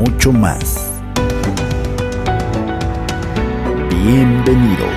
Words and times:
mucho 0.00 0.32
más. 0.32 0.90
Bienvenidos. 3.90 4.88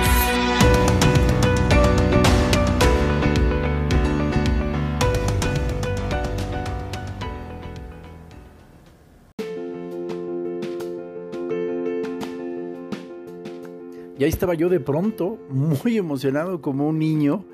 Y 14.16 14.24
ahí 14.24 14.30
estaba 14.30 14.54
yo 14.54 14.70
de 14.70 14.80
pronto, 14.80 15.38
muy 15.50 15.98
emocionado 15.98 16.62
como 16.62 16.88
un 16.88 16.98
niño, 16.98 17.44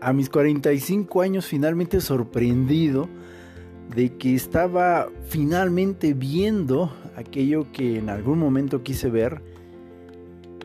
a 0.00 0.12
mis 0.12 0.30
45 0.30 1.20
años 1.20 1.46
finalmente 1.46 2.00
sorprendido 2.00 3.08
de 3.94 4.16
que 4.16 4.34
estaba 4.34 5.08
finalmente 5.28 6.12
viendo 6.12 6.92
aquello 7.16 7.70
que 7.72 7.98
en 7.98 8.10
algún 8.10 8.38
momento 8.38 8.82
quise 8.82 9.08
ver 9.08 9.40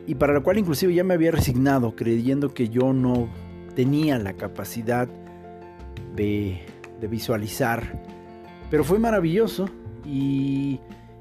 y 0.06 0.16
para 0.16 0.32
lo 0.32 0.42
cual 0.42 0.58
inclusive 0.58 0.94
ya 0.94 1.04
me 1.04 1.14
había 1.14 1.30
resignado 1.30 1.94
creyendo 1.94 2.52
que 2.52 2.68
yo 2.68 2.92
no 2.92 3.28
tenía 3.74 4.18
la 4.18 4.34
capacidad 4.34 5.08
de, 6.16 6.60
de 7.00 7.08
visualizar. 7.08 8.02
Pero 8.70 8.84
fue 8.84 8.98
maravilloso 8.98 9.68
y, 10.04 10.80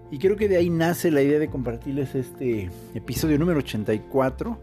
y 0.10 0.18
creo 0.18 0.36
que 0.36 0.48
de 0.48 0.58
ahí 0.58 0.70
nace 0.70 1.12
la 1.12 1.22
idea 1.22 1.40
de 1.40 1.48
compartirles 1.48 2.16
este 2.16 2.70
episodio 2.96 3.38
número 3.38 3.60
84 3.60 4.58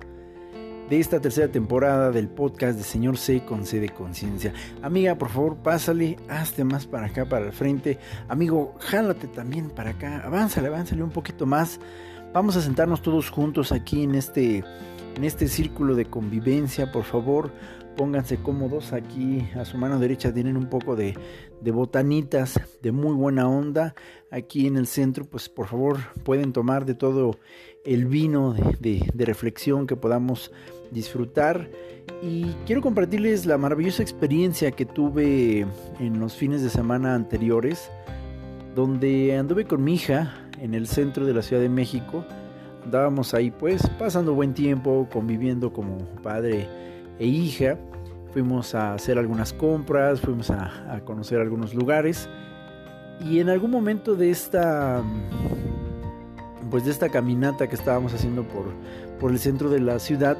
de 0.89 1.01
esta 1.01 1.21
tercera 1.21 1.49
temporada 1.49 2.11
del 2.11 2.29
podcast 2.29 2.79
de 2.79 2.85
Señor 2.85 3.19
C 3.19 3.45
con 3.45 3.67
C 3.67 3.79
de 3.79 3.91
Conciencia. 3.91 4.55
Amiga, 4.83 5.17
por 5.17 5.29
favor, 5.29 5.57
pásale, 5.57 6.17
hazte 6.29 6.65
más 6.65 6.87
para 6.87 7.07
acá, 7.07 7.27
para 7.27 7.47
el 7.47 7.53
frente. 7.53 7.99
Amigo, 8.29 8.75
jálate 8.79 9.27
también 9.29 9.69
para 9.71 9.91
acá, 9.91 10.23
avánzale, 10.25 10.69
avánzale 10.69 11.03
un 11.03 11.11
poquito 11.11 11.45
más. 11.45 11.79
Vamos 12.33 12.57
a 12.57 12.63
sentarnos 12.63 13.03
todos 13.03 13.29
juntos 13.29 13.71
aquí 13.71 14.03
en 14.03 14.15
este, 14.15 14.65
en 15.15 15.25
este 15.25 15.49
círculo 15.49 15.95
de 15.95 16.07
convivencia, 16.07 16.91
por 16.91 17.05
favor. 17.05 17.53
Pónganse 17.97 18.37
cómodos 18.39 18.93
aquí 18.93 19.47
a 19.57 19.65
su 19.65 19.77
mano 19.77 19.99
derecha 19.99 20.33
tienen 20.33 20.57
un 20.57 20.71
poco 20.71 20.95
de, 20.95 21.19
de 21.61 21.71
botanitas 21.71 22.59
de 22.81 22.93
muy 22.93 23.15
buena 23.15 23.49
onda. 23.49 23.95
Aquí 24.31 24.67
en 24.67 24.77
el 24.77 24.87
centro, 24.87 25.25
pues 25.25 25.49
por 25.49 25.67
favor 25.67 25.99
pueden 26.23 26.53
tomar 26.53 26.87
de 26.87 26.95
todo 26.95 27.39
el 27.89 28.05
vino 28.05 28.53
de, 28.53 29.11
reflexión 29.17 29.87
que 29.87 29.97
podamos 29.97 30.53
disfrutar. 30.91 31.69
Y 32.23 32.45
quiero 32.67 32.83
compartirles 32.83 33.47
la 33.47 33.57
maravillosa 33.57 34.03
experiencia 34.03 34.71
que 34.73 34.85
tuve 34.85 35.67
en 35.99 36.21
los 36.21 36.35
fines 36.35 36.63
de 36.63 36.69
semana 36.69 37.15
anteriores, 37.15 37.91
donde 38.75 39.37
anduve 39.37 39.65
con 39.65 39.83
mi 39.83 39.95
hija 39.95 40.35
en 40.61 40.75
el 40.75 40.87
centro 40.87 41.25
de 41.25 41.33
la 41.33 41.43
Ciudad 41.43 41.63
de 41.63 41.69
México. 41.71 42.25
Andábamos 42.85 43.33
ahí 43.33 43.51
pues 43.51 43.89
pasando 43.99 44.35
buen 44.35 44.53
tiempo, 44.53 45.09
conviviendo 45.11 45.73
como 45.73 45.99
padre 46.23 46.69
e 47.19 47.27
hija. 47.27 47.79
Fuimos 48.33 48.75
a 48.75 48.95
hacer 48.95 49.19
algunas 49.19 49.55
compras, 49.55 50.21
fuimos 50.21 50.51
a 50.51 51.01
conocer 51.07 51.41
algunos 51.41 51.75
lugares. 51.75 52.29
Y 53.25 53.41
en 53.41 53.49
algún 53.49 53.71
momento 53.71 54.15
de 54.15 54.31
esta 54.31 55.03
pues 56.71 56.85
de 56.85 56.91
esta 56.91 57.09
caminata 57.09 57.69
que 57.69 57.75
estábamos 57.75 58.15
haciendo 58.15 58.45
por, 58.45 58.67
por 59.21 59.31
el 59.31 59.39
centro 59.39 59.71
de 59.71 59.81
la 59.81 59.99
ciudad, 59.99 60.37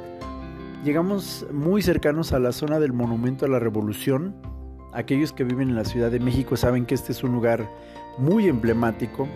llegamos 0.83 1.45
muy 1.51 1.81
cercanos 1.81 2.33
a 2.33 2.39
la 2.39 2.51
zona 2.51 2.79
del 2.79 2.93
Monumento 2.93 3.45
a 3.45 3.49
la 3.49 3.59
Revolución. 3.59 4.35
Aquellos 4.93 5.33
que 5.33 5.43
viven 5.43 5.69
en 5.69 5.75
la 5.75 5.85
Ciudad 5.85 6.09
de 6.11 6.19
México 6.19 6.57
saben 6.57 6.85
que 6.85 6.95
este 6.95 7.11
es 7.11 7.23
un 7.23 7.33
lugar 7.33 7.69
muy 8.17 8.47
emblemático, 8.47 9.27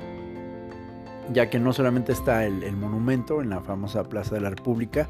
ya 1.32 1.50
que 1.50 1.60
no 1.60 1.74
solamente 1.74 2.12
está 2.12 2.46
el, 2.46 2.64
el 2.64 2.76
monumento 2.76 3.42
en 3.42 3.50
la 3.50 3.62
famosa 3.62 4.04
Plaza 4.04 4.36
de 4.36 4.42
la 4.42 4.50
República, 4.50 5.08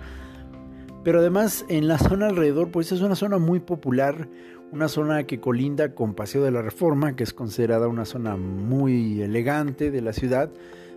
pero 1.03 1.19
además 1.19 1.65
en 1.67 1.87
la 1.87 1.97
zona 1.97 2.27
alrededor, 2.27 2.71
pues 2.71 2.91
es 2.91 3.01
una 3.01 3.15
zona 3.15 3.37
muy 3.37 3.59
popular, 3.59 4.29
una 4.71 4.87
zona 4.87 5.23
que 5.23 5.39
colinda 5.39 5.93
con 5.93 6.13
Paseo 6.13 6.43
de 6.43 6.51
la 6.51 6.61
Reforma, 6.61 7.15
que 7.15 7.23
es 7.23 7.33
considerada 7.33 7.87
una 7.87 8.05
zona 8.05 8.37
muy 8.37 9.21
elegante 9.21 9.91
de 9.91 10.01
la 10.01 10.13
ciudad, 10.13 10.49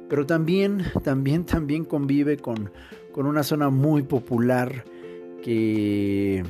pero 0.09 0.27
también, 0.27 0.85
también, 1.03 1.45
también 1.45 1.85
convive 1.85 2.37
con, 2.37 2.71
con 3.13 3.27
una 3.27 3.43
zona 3.43 3.71
muy 3.71 4.03
popular 4.03 4.85
que, 5.43 6.43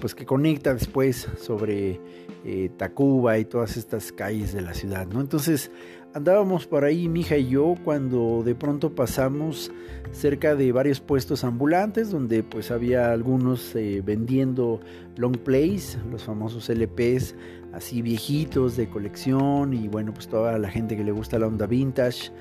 pues, 0.00 0.14
que 0.14 0.24
conecta 0.24 0.72
después 0.72 1.28
sobre 1.38 2.00
eh, 2.44 2.70
Tacuba 2.76 3.38
y 3.38 3.44
todas 3.44 3.76
estas 3.76 4.12
calles 4.12 4.52
de 4.52 4.62
la 4.62 4.74
ciudad, 4.74 5.06
¿no? 5.06 5.20
Entonces 5.20 5.70
andábamos 6.14 6.66
por 6.66 6.84
ahí, 6.84 7.08
mi 7.08 7.20
hija 7.20 7.36
y 7.36 7.48
yo, 7.48 7.74
cuando 7.84 8.42
de 8.44 8.54
pronto 8.54 8.94
pasamos 8.94 9.70
cerca 10.12 10.54
de 10.54 10.72
varios 10.72 11.00
puestos 11.00 11.44
ambulantes, 11.44 12.10
donde 12.10 12.42
pues 12.42 12.70
había 12.70 13.12
algunos 13.12 13.74
eh, 13.76 14.02
vendiendo 14.04 14.80
long 15.16 15.36
plays, 15.36 15.98
los 16.10 16.24
famosos 16.24 16.70
LPs, 16.70 17.34
así 17.72 18.02
viejitos 18.02 18.76
de 18.76 18.88
colección, 18.88 19.74
y 19.74 19.88
bueno, 19.88 20.14
pues 20.14 20.28
toda 20.28 20.58
la 20.58 20.70
gente 20.70 20.96
que 20.96 21.04
le 21.04 21.12
gusta 21.12 21.38
la 21.38 21.46
onda 21.46 21.66
vintage 21.66 22.32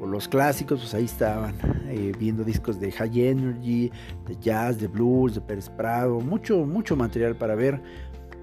o 0.00 0.06
los 0.06 0.28
clásicos, 0.28 0.80
pues 0.80 0.94
ahí 0.94 1.04
estaban 1.04 1.54
eh, 1.88 2.12
viendo 2.18 2.44
discos 2.44 2.78
de 2.78 2.92
High 2.92 3.28
Energy, 3.28 3.90
de 4.26 4.36
jazz, 4.40 4.78
de 4.78 4.86
blues, 4.86 5.34
de 5.34 5.40
Pérez 5.40 5.68
Prado, 5.68 6.20
mucho, 6.20 6.64
mucho 6.64 6.96
material 6.96 7.36
para 7.36 7.54
ver. 7.54 7.80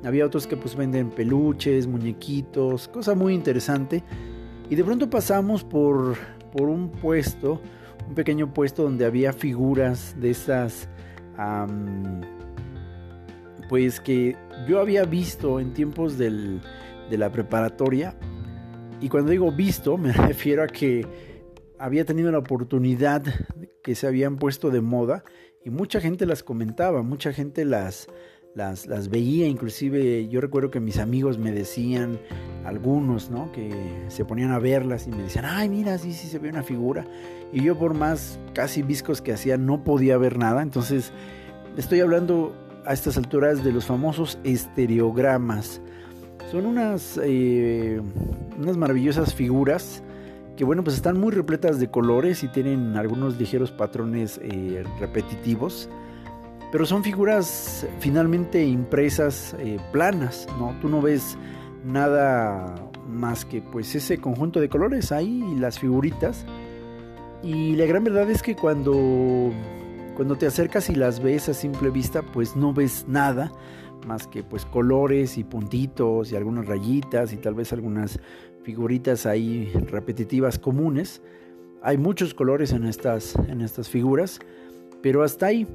Había 0.03 0.25
otros 0.25 0.45
que 0.47 0.57
pues 0.57 0.75
venden 0.75 1.09
peluches, 1.09 1.87
muñequitos, 1.87 2.87
cosa 2.87 3.15
muy 3.15 3.33
interesante. 3.33 4.03
Y 4.69 4.75
de 4.75 4.83
pronto 4.83 5.09
pasamos 5.09 5.63
por, 5.63 6.15
por 6.51 6.69
un 6.69 6.89
puesto, 6.89 7.61
un 8.07 8.15
pequeño 8.15 8.53
puesto 8.53 8.83
donde 8.83 9.05
había 9.05 9.33
figuras 9.33 10.15
de 10.19 10.31
esas, 10.31 10.89
pues 13.69 13.99
que 13.99 14.35
yo 14.67 14.79
había 14.79 15.05
visto 15.05 15.59
en 15.59 15.73
tiempos 15.73 16.17
del, 16.17 16.61
de 17.09 17.17
la 17.17 17.31
preparatoria. 17.31 18.15
Y 19.01 19.09
cuando 19.09 19.31
digo 19.31 19.51
visto, 19.51 19.97
me 19.99 20.11
refiero 20.11 20.63
a 20.63 20.67
que 20.67 21.24
había 21.79 22.05
tenido 22.05 22.31
la 22.31 22.39
oportunidad 22.39 23.23
que 23.83 23.95
se 23.95 24.07
habían 24.07 24.37
puesto 24.37 24.69
de 24.69 24.81
moda 24.81 25.23
y 25.63 25.69
mucha 25.69 25.99
gente 25.99 26.25
las 26.25 26.43
comentaba, 26.43 27.01
mucha 27.01 27.33
gente 27.33 27.65
las, 27.65 28.07
las, 28.55 29.09
veía, 29.09 29.47
inclusive 29.47 30.27
yo 30.27 30.39
recuerdo 30.39 30.71
que 30.71 30.79
mis 30.79 30.97
amigos 30.97 31.37
me 31.37 31.51
decían, 31.51 32.19
algunos, 32.63 33.29
¿no? 33.29 33.51
Que 33.51 34.05
se 34.07 34.25
ponían 34.25 34.51
a 34.51 34.59
verlas 34.59 35.07
y 35.07 35.11
me 35.11 35.23
decían, 35.23 35.45
ay, 35.45 35.69
mira, 35.69 35.97
sí, 35.97 36.13
sí 36.13 36.27
se 36.27 36.39
ve 36.39 36.49
una 36.49 36.63
figura. 36.63 37.05
Y 37.51 37.63
yo 37.63 37.77
por 37.77 37.93
más 37.93 38.39
casi 38.53 38.81
viscos 38.81 39.21
que 39.21 39.33
hacía 39.33 39.57
no 39.57 39.83
podía 39.83 40.17
ver 40.17 40.37
nada, 40.37 40.61
entonces 40.61 41.11
estoy 41.77 41.99
hablando 41.99 42.55
a 42.85 42.93
estas 42.93 43.17
alturas 43.17 43.63
de 43.63 43.71
los 43.71 43.85
famosos 43.85 44.39
estereogramas. 44.43 45.81
Son 46.51 46.65
unas, 46.65 47.19
eh, 47.23 47.99
unas 48.57 48.77
maravillosas 48.77 49.33
figuras 49.33 50.03
que 50.55 50.63
bueno, 50.63 50.83
pues 50.83 50.95
están 50.95 51.19
muy 51.19 51.31
repletas 51.31 51.79
de 51.79 51.89
colores 51.89 52.43
y 52.43 52.47
tienen 52.47 52.95
algunos 52.95 53.37
ligeros 53.37 53.71
patrones 53.71 54.39
eh, 54.41 54.83
repetitivos, 54.99 55.89
pero 56.71 56.85
son 56.85 57.03
figuras 57.03 57.85
finalmente 57.99 58.65
impresas 58.65 59.55
eh, 59.59 59.79
planas, 59.91 60.47
¿no? 60.59 60.75
Tú 60.81 60.89
no 60.89 61.01
ves 61.01 61.37
nada 61.83 62.75
más 63.07 63.45
que 63.45 63.61
pues 63.61 63.93
ese 63.95 64.17
conjunto 64.17 64.59
de 64.59 64.69
colores 64.69 65.11
ahí 65.11 65.43
y 65.51 65.59
las 65.59 65.79
figuritas. 65.79 66.45
Y 67.43 67.75
la 67.75 67.85
gran 67.85 68.03
verdad 68.03 68.29
es 68.29 68.41
que 68.41 68.55
cuando, 68.55 69.51
cuando 70.15 70.35
te 70.35 70.47
acercas 70.47 70.89
y 70.89 70.95
las 70.95 71.21
ves 71.21 71.47
a 71.49 71.53
simple 71.53 71.91
vista, 71.91 72.23
pues 72.23 72.55
no 72.55 72.73
ves 72.73 73.05
nada 73.07 73.51
más 74.05 74.27
que 74.27 74.43
pues 74.43 74.65
colores 74.65 75.37
y 75.37 75.43
puntitos 75.43 76.31
y 76.31 76.35
algunas 76.35 76.65
rayitas 76.65 77.33
y 77.33 77.37
tal 77.37 77.55
vez 77.55 77.73
algunas 77.73 78.19
figuritas 78.65 79.27
ahí 79.27 79.71
repetitivas 79.91 80.57
comunes. 80.57 81.21
Hay 81.83 81.97
muchos 81.97 82.33
colores 82.33 82.73
en 82.73 82.85
estas, 82.85 83.35
en 83.47 83.61
estas 83.61 83.89
figuras, 83.89 84.39
pero 85.03 85.21
hasta 85.21 85.45
ahí. 85.45 85.67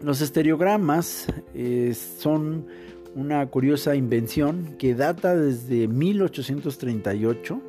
Los 0.00 0.22
estereogramas 0.22 1.26
eh, 1.54 1.92
son 1.94 2.66
una 3.14 3.44
curiosa 3.46 3.96
invención 3.96 4.76
que 4.78 4.94
data 4.94 5.36
desde 5.36 5.88
1838 5.88 7.60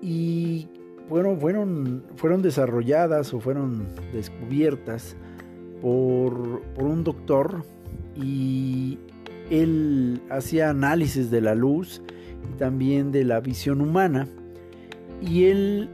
y 0.00 0.68
fueron, 1.08 1.40
fueron, 1.40 2.04
fueron 2.16 2.40
desarrolladas 2.40 3.34
o 3.34 3.40
fueron 3.40 3.86
descubiertas 4.12 5.14
por, 5.82 6.62
por 6.74 6.84
un 6.84 7.04
doctor 7.04 7.64
y 8.16 8.98
él 9.50 10.22
hacía 10.30 10.70
análisis 10.70 11.30
de 11.30 11.40
la 11.40 11.54
luz 11.54 12.00
y 12.50 12.58
también 12.58 13.12
de 13.12 13.24
la 13.24 13.40
visión 13.40 13.80
humana. 13.80 14.26
Y 15.20 15.44
él 15.44 15.90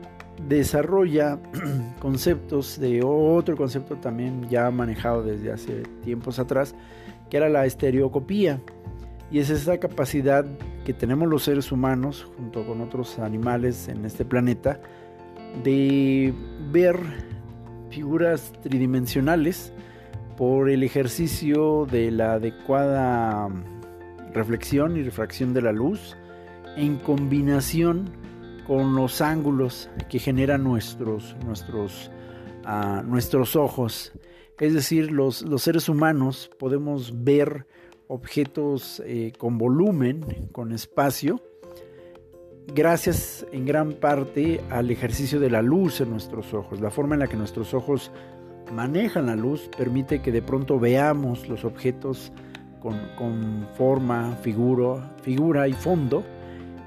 desarrolla 0.47 1.39
conceptos 2.01 2.79
de 2.79 3.03
otro 3.03 3.57
concepto 3.57 3.97
también 3.97 4.49
ya 4.49 4.71
manejado 4.71 5.23
desde 5.23 5.53
hace 5.53 5.83
tiempos 6.05 6.39
atrás 6.39 6.75
que 7.29 7.37
era 7.37 7.49
la 7.49 7.67
estereocopía. 7.67 8.61
Y 9.31 9.41
es 9.41 9.51
esa 9.51 9.79
capacidad 9.79 10.47
que 10.85 10.95
tenemos 10.95 11.29
los 11.29 11.43
seres 11.43 11.71
humanos 11.71 12.27
junto 12.37 12.67
con 12.67 12.81
otros 12.81 13.19
animales 13.19 13.89
en 13.89 14.07
este 14.07 14.25
planeta 14.25 14.81
de 15.63 16.33
ver 16.73 16.99
figuras 17.91 18.53
tridimensionales 18.63 19.73
por 20.39 20.71
el 20.71 20.83
ejercicio 20.83 21.87
de 21.87 22.11
la 22.11 22.35
adecuada 22.35 23.49
reflexión 24.33 24.97
y 24.97 25.03
refracción 25.03 25.53
de 25.53 25.63
la 25.63 25.73
luz 25.73 26.17
en 26.79 26.97
combinación 26.97 28.11
con 28.67 28.95
los 28.95 29.21
ángulos 29.21 29.91
que 30.09 30.19
generan 30.19 30.63
nuestros, 30.63 31.37
nuestros, 31.45 32.11
uh, 32.65 33.03
nuestros 33.03 33.57
ojos. 33.57 34.13
Es 34.59 34.75
decir, 34.75 35.11
los, 35.13 35.43
los, 35.43 35.63
seres 35.63 35.89
humanos 35.89 36.51
podemos 36.59 37.25
ver 37.25 37.67
objetos 38.09 39.03
eh, 39.05 39.33
con 39.39 39.59
volumen, 39.59 40.49
con 40.53 40.73
espacio, 40.73 41.41
gracias 42.75 43.47
en 43.53 43.65
gran 43.65 43.95
parte 43.95 44.61
al 44.71 44.91
ejercicio 44.91 45.41
de 45.41 45.51
la 45.51 45.63
luz 45.63 46.01
en 46.01 46.11
nuestros 46.11 46.53
ojos. 46.55 46.81
La 46.81 46.91
forma 46.91 47.15
en 47.15 47.21
la 47.21 47.27
que 47.27 47.37
nuestros 47.37 47.75
ojos 47.75 48.11
manejan 48.73 49.27
la 49.27 49.37
luz 49.37 49.71
permite 49.77 50.21
que 50.21 50.33
de 50.33 50.43
pronto 50.43 50.79
veamos 50.79 51.49
los 51.49 51.65
objetos 51.65 52.33
con, 52.81 53.67
forma, 53.77 54.37
figura, 54.43 55.15
figura 55.23 55.69
y 55.69 55.73
fondo. 55.73 56.25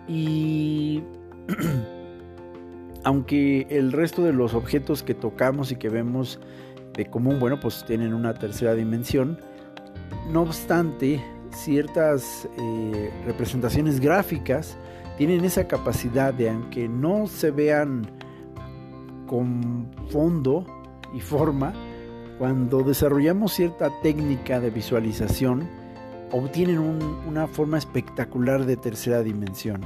Y 0.07 1.03
aunque 3.03 3.67
el 3.69 3.91
resto 3.91 4.23
de 4.23 4.33
los 4.33 4.53
objetos 4.53 5.03
que 5.03 5.13
tocamos 5.13 5.71
y 5.71 5.75
que 5.75 5.89
vemos 5.89 6.39
de 6.93 7.05
común, 7.05 7.39
bueno, 7.39 7.59
pues 7.59 7.85
tienen 7.85 8.13
una 8.13 8.33
tercera 8.33 8.73
dimensión, 8.73 9.37
no 10.31 10.41
obstante, 10.41 11.23
ciertas 11.51 12.47
eh, 12.57 13.11
representaciones 13.25 13.99
gráficas 13.99 14.77
tienen 15.17 15.45
esa 15.45 15.67
capacidad 15.67 16.33
de, 16.33 16.49
aunque 16.49 16.87
no 16.87 17.27
se 17.27 17.51
vean 17.51 18.09
con 19.27 19.91
fondo 20.09 20.65
y 21.13 21.19
forma, 21.19 21.73
cuando 22.37 22.81
desarrollamos 22.81 23.53
cierta 23.53 23.91
técnica 24.01 24.59
de 24.59 24.71
visualización, 24.71 25.69
obtienen 26.31 26.79
una 26.79 27.47
forma 27.47 27.77
espectacular 27.77 28.65
de 28.65 28.77
tercera 28.77 29.21
dimensión. 29.21 29.81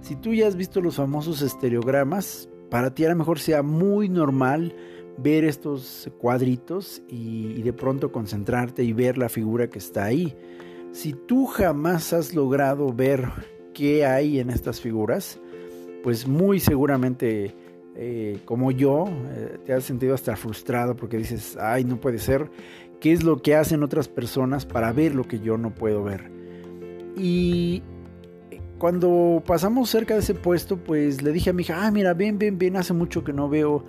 Si 0.00 0.16
tú 0.16 0.34
ya 0.34 0.46
has 0.46 0.56
visto 0.56 0.80
los 0.80 0.96
famosos 0.96 1.42
estereogramas, 1.42 2.48
para 2.70 2.94
ti 2.94 3.04
a 3.04 3.10
lo 3.10 3.16
mejor 3.16 3.38
sea 3.38 3.62
muy 3.62 4.08
normal 4.08 4.74
ver 5.16 5.44
estos 5.44 6.10
cuadritos 6.18 7.02
y, 7.08 7.62
de 7.62 7.72
pronto 7.72 8.12
concentrarte 8.12 8.82
y 8.82 8.92
ver 8.92 9.16
la 9.16 9.28
figura 9.28 9.68
que 9.68 9.78
está 9.78 10.04
ahí. 10.04 10.36
Si 10.92 11.12
tú 11.12 11.46
jamás 11.46 12.12
has 12.12 12.34
logrado 12.34 12.92
ver 12.92 13.28
qué 13.72 14.06
hay 14.06 14.40
en 14.40 14.50
estas 14.50 14.80
figuras, 14.80 15.40
pues 16.02 16.26
muy 16.26 16.60
seguramente 16.60 17.54
eh, 17.96 18.40
como 18.44 18.70
yo 18.72 19.06
eh, 19.08 19.58
te 19.64 19.72
has 19.72 19.84
sentido 19.84 20.14
hasta 20.14 20.36
frustrado 20.36 20.96
porque 20.96 21.16
dices, 21.16 21.56
ay, 21.60 21.84
no 21.84 22.00
puede 22.00 22.18
ser, 22.18 22.50
¿qué 23.04 23.12
es 23.12 23.22
lo 23.22 23.42
que 23.42 23.54
hacen 23.54 23.82
otras 23.82 24.08
personas 24.08 24.64
para 24.64 24.90
ver 24.90 25.14
lo 25.14 25.24
que 25.28 25.38
yo 25.38 25.58
no 25.58 25.74
puedo 25.74 26.02
ver? 26.02 26.32
Y 27.18 27.82
cuando 28.78 29.42
pasamos 29.46 29.90
cerca 29.90 30.14
de 30.14 30.20
ese 30.20 30.32
puesto, 30.32 30.78
pues 30.78 31.20
le 31.20 31.30
dije 31.30 31.50
a 31.50 31.52
mi 31.52 31.64
hija, 31.64 31.86
ah, 31.86 31.90
mira, 31.90 32.14
ven, 32.14 32.38
ven, 32.38 32.58
ven, 32.58 32.76
hace 32.76 32.94
mucho 32.94 33.22
que 33.22 33.34
no 33.34 33.50
veo 33.50 33.84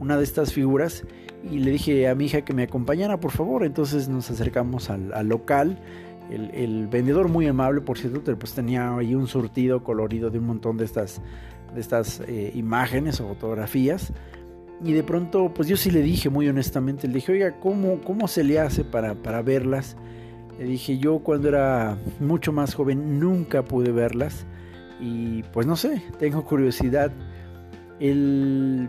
una 0.00 0.18
de 0.18 0.24
estas 0.24 0.52
figuras 0.52 1.04
y 1.50 1.60
le 1.60 1.70
dije 1.70 2.08
a 2.08 2.14
mi 2.14 2.26
hija 2.26 2.42
que 2.42 2.52
me 2.52 2.64
acompañara 2.64 3.18
por 3.18 3.30
favor. 3.30 3.64
Entonces 3.64 4.06
nos 4.10 4.30
acercamos 4.30 4.90
al, 4.90 5.26
local. 5.26 5.80
El, 6.30 6.88
vendedor 6.88 7.28
muy 7.28 7.46
amable, 7.46 7.80
por 7.80 7.96
cierto, 7.96 8.20
pues 8.38 8.52
tenía 8.52 8.94
ahí 8.94 9.14
un 9.14 9.28
surtido 9.28 9.82
colorido 9.82 10.28
de 10.28 10.40
un 10.40 10.46
montón 10.46 10.76
de 10.76 10.84
estas, 10.84 11.22
de 11.74 11.80
estas 11.80 12.20
eh, 12.28 12.52
imágenes 12.54 13.18
o 13.22 13.28
fotografías. 13.28 14.12
Y 14.82 14.92
de 14.92 15.02
pronto, 15.02 15.52
pues 15.52 15.68
yo 15.68 15.76
sí 15.76 15.90
le 15.90 16.02
dije 16.02 16.28
muy 16.28 16.48
honestamente, 16.48 17.08
le 17.08 17.14
dije, 17.14 17.32
oiga, 17.32 17.58
¿cómo, 17.58 18.00
cómo 18.02 18.28
se 18.28 18.44
le 18.44 18.60
hace 18.60 18.84
para, 18.84 19.14
para 19.14 19.42
verlas? 19.42 19.96
Le 20.58 20.64
dije, 20.64 20.98
yo 20.98 21.18
cuando 21.20 21.48
era 21.48 21.98
mucho 22.20 22.52
más 22.52 22.74
joven 22.74 23.18
nunca 23.18 23.64
pude 23.64 23.90
verlas. 23.90 24.46
Y 25.00 25.42
pues 25.52 25.66
no 25.66 25.76
sé, 25.76 26.02
tengo 26.18 26.44
curiosidad. 26.44 27.12
El, 27.98 28.88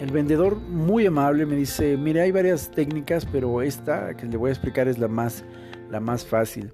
el 0.00 0.10
vendedor 0.10 0.56
muy 0.56 1.06
amable 1.06 1.46
me 1.46 1.54
dice, 1.54 1.96
mire, 1.96 2.20
hay 2.20 2.32
varias 2.32 2.70
técnicas, 2.72 3.24
pero 3.24 3.62
esta 3.62 4.16
que 4.16 4.26
le 4.26 4.36
voy 4.36 4.50
a 4.50 4.52
explicar 4.52 4.88
es 4.88 4.98
la 4.98 5.08
más, 5.08 5.44
la 5.90 6.00
más 6.00 6.26
fácil. 6.26 6.72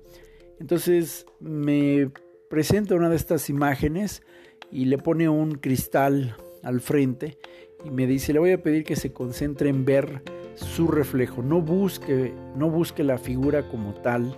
Entonces 0.58 1.26
me 1.40 2.10
presenta 2.48 2.94
una 2.94 3.10
de 3.10 3.16
estas 3.16 3.50
imágenes 3.50 4.22
y 4.70 4.86
le 4.86 4.96
pone 4.96 5.28
un 5.28 5.52
cristal 5.56 6.36
al 6.62 6.80
frente 6.80 7.38
y 7.84 7.90
me 7.90 8.06
dice, 8.06 8.32
le 8.32 8.38
voy 8.38 8.52
a 8.52 8.62
pedir 8.62 8.84
que 8.84 8.96
se 8.96 9.12
concentre 9.12 9.68
en 9.68 9.84
ver 9.84 10.22
su 10.54 10.88
reflejo, 10.88 11.42
no 11.42 11.60
busque, 11.60 12.32
no 12.56 12.70
busque 12.70 13.04
la 13.04 13.18
figura 13.18 13.68
como 13.68 13.94
tal 13.94 14.36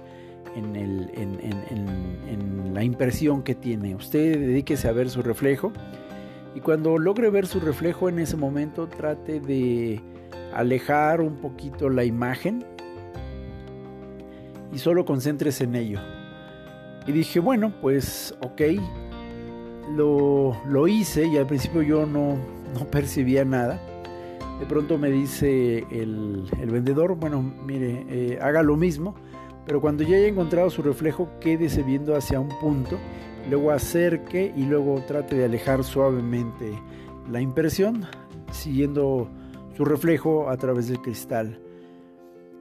en, 0.55 0.75
la 2.75 2.83
impresión 2.83 3.43
que 3.43 3.55
tiene. 3.55 3.95
Usted 3.95 4.39
dedíquese 4.39 4.89
a 4.89 4.93
ver 4.93 5.09
su 5.09 5.23
reflejo 5.23 5.73
y 6.55 6.61
cuando 6.61 6.99
logre 6.99 7.31
ver 7.31 7.47
su 7.47 7.61
reflejo 7.61 8.09
en 8.09 8.19
ese 8.19 8.37
momento, 8.37 8.87
trate 8.87 9.41
de 9.41 10.01
alejar 10.55 11.23
un 11.23 11.37
poquito 11.37 11.89
la 11.89 12.05
imagen 12.05 12.65
y 14.73 14.79
solo 14.79 15.05
concéntrese 15.05 15.65
en 15.65 15.75
ello. 15.75 16.01
Y 17.07 17.13
dije, 17.13 17.41
bueno, 17.41 17.73
pues 17.81 18.35
ok, 18.41 18.63
lo, 19.95 20.57
lo 20.67 20.89
hice 20.89 21.27
y 21.27 21.39
al 21.39 21.47
principio 21.47 21.83
yo 21.83 22.05
no, 22.05 22.37
no, 22.79 22.87
percibía 22.91 23.45
nada. 23.45 23.81
De 24.61 24.67
pronto 24.67 24.97
me 24.97 25.11
dice 25.11 25.85
el, 25.91 26.49
vendedor, 26.71 27.17
bueno, 27.17 27.43
mire, 27.43 28.07
eh, 28.09 28.39
haga 28.41 28.63
lo 28.63 28.77
mismo, 28.77 29.15
pero 29.67 29.81
cuando 29.81 30.03
ya 30.03 30.17
haya 30.17 30.29
encontrado 30.29 30.71
su 30.71 30.83
reflejo, 30.83 31.29
quédese 31.41 31.83
viendo 31.83 32.17
hacia 32.17 32.41
un 32.41 32.49
punto 32.61 32.99
luego 33.51 33.71
acerque 33.71 34.53
y 34.57 34.65
luego 34.65 35.03
trate 35.07 35.37
de 35.37 35.45
alejar 35.45 35.85
suavemente 35.85 36.73
la 37.31 37.41
impresión 37.41 38.07
siguiendo 38.51 39.29
su 39.77 39.85
reflejo 39.85 40.49
a 40.49 40.57
través 40.57 40.89
del 40.89 41.01
cristal. 41.01 41.61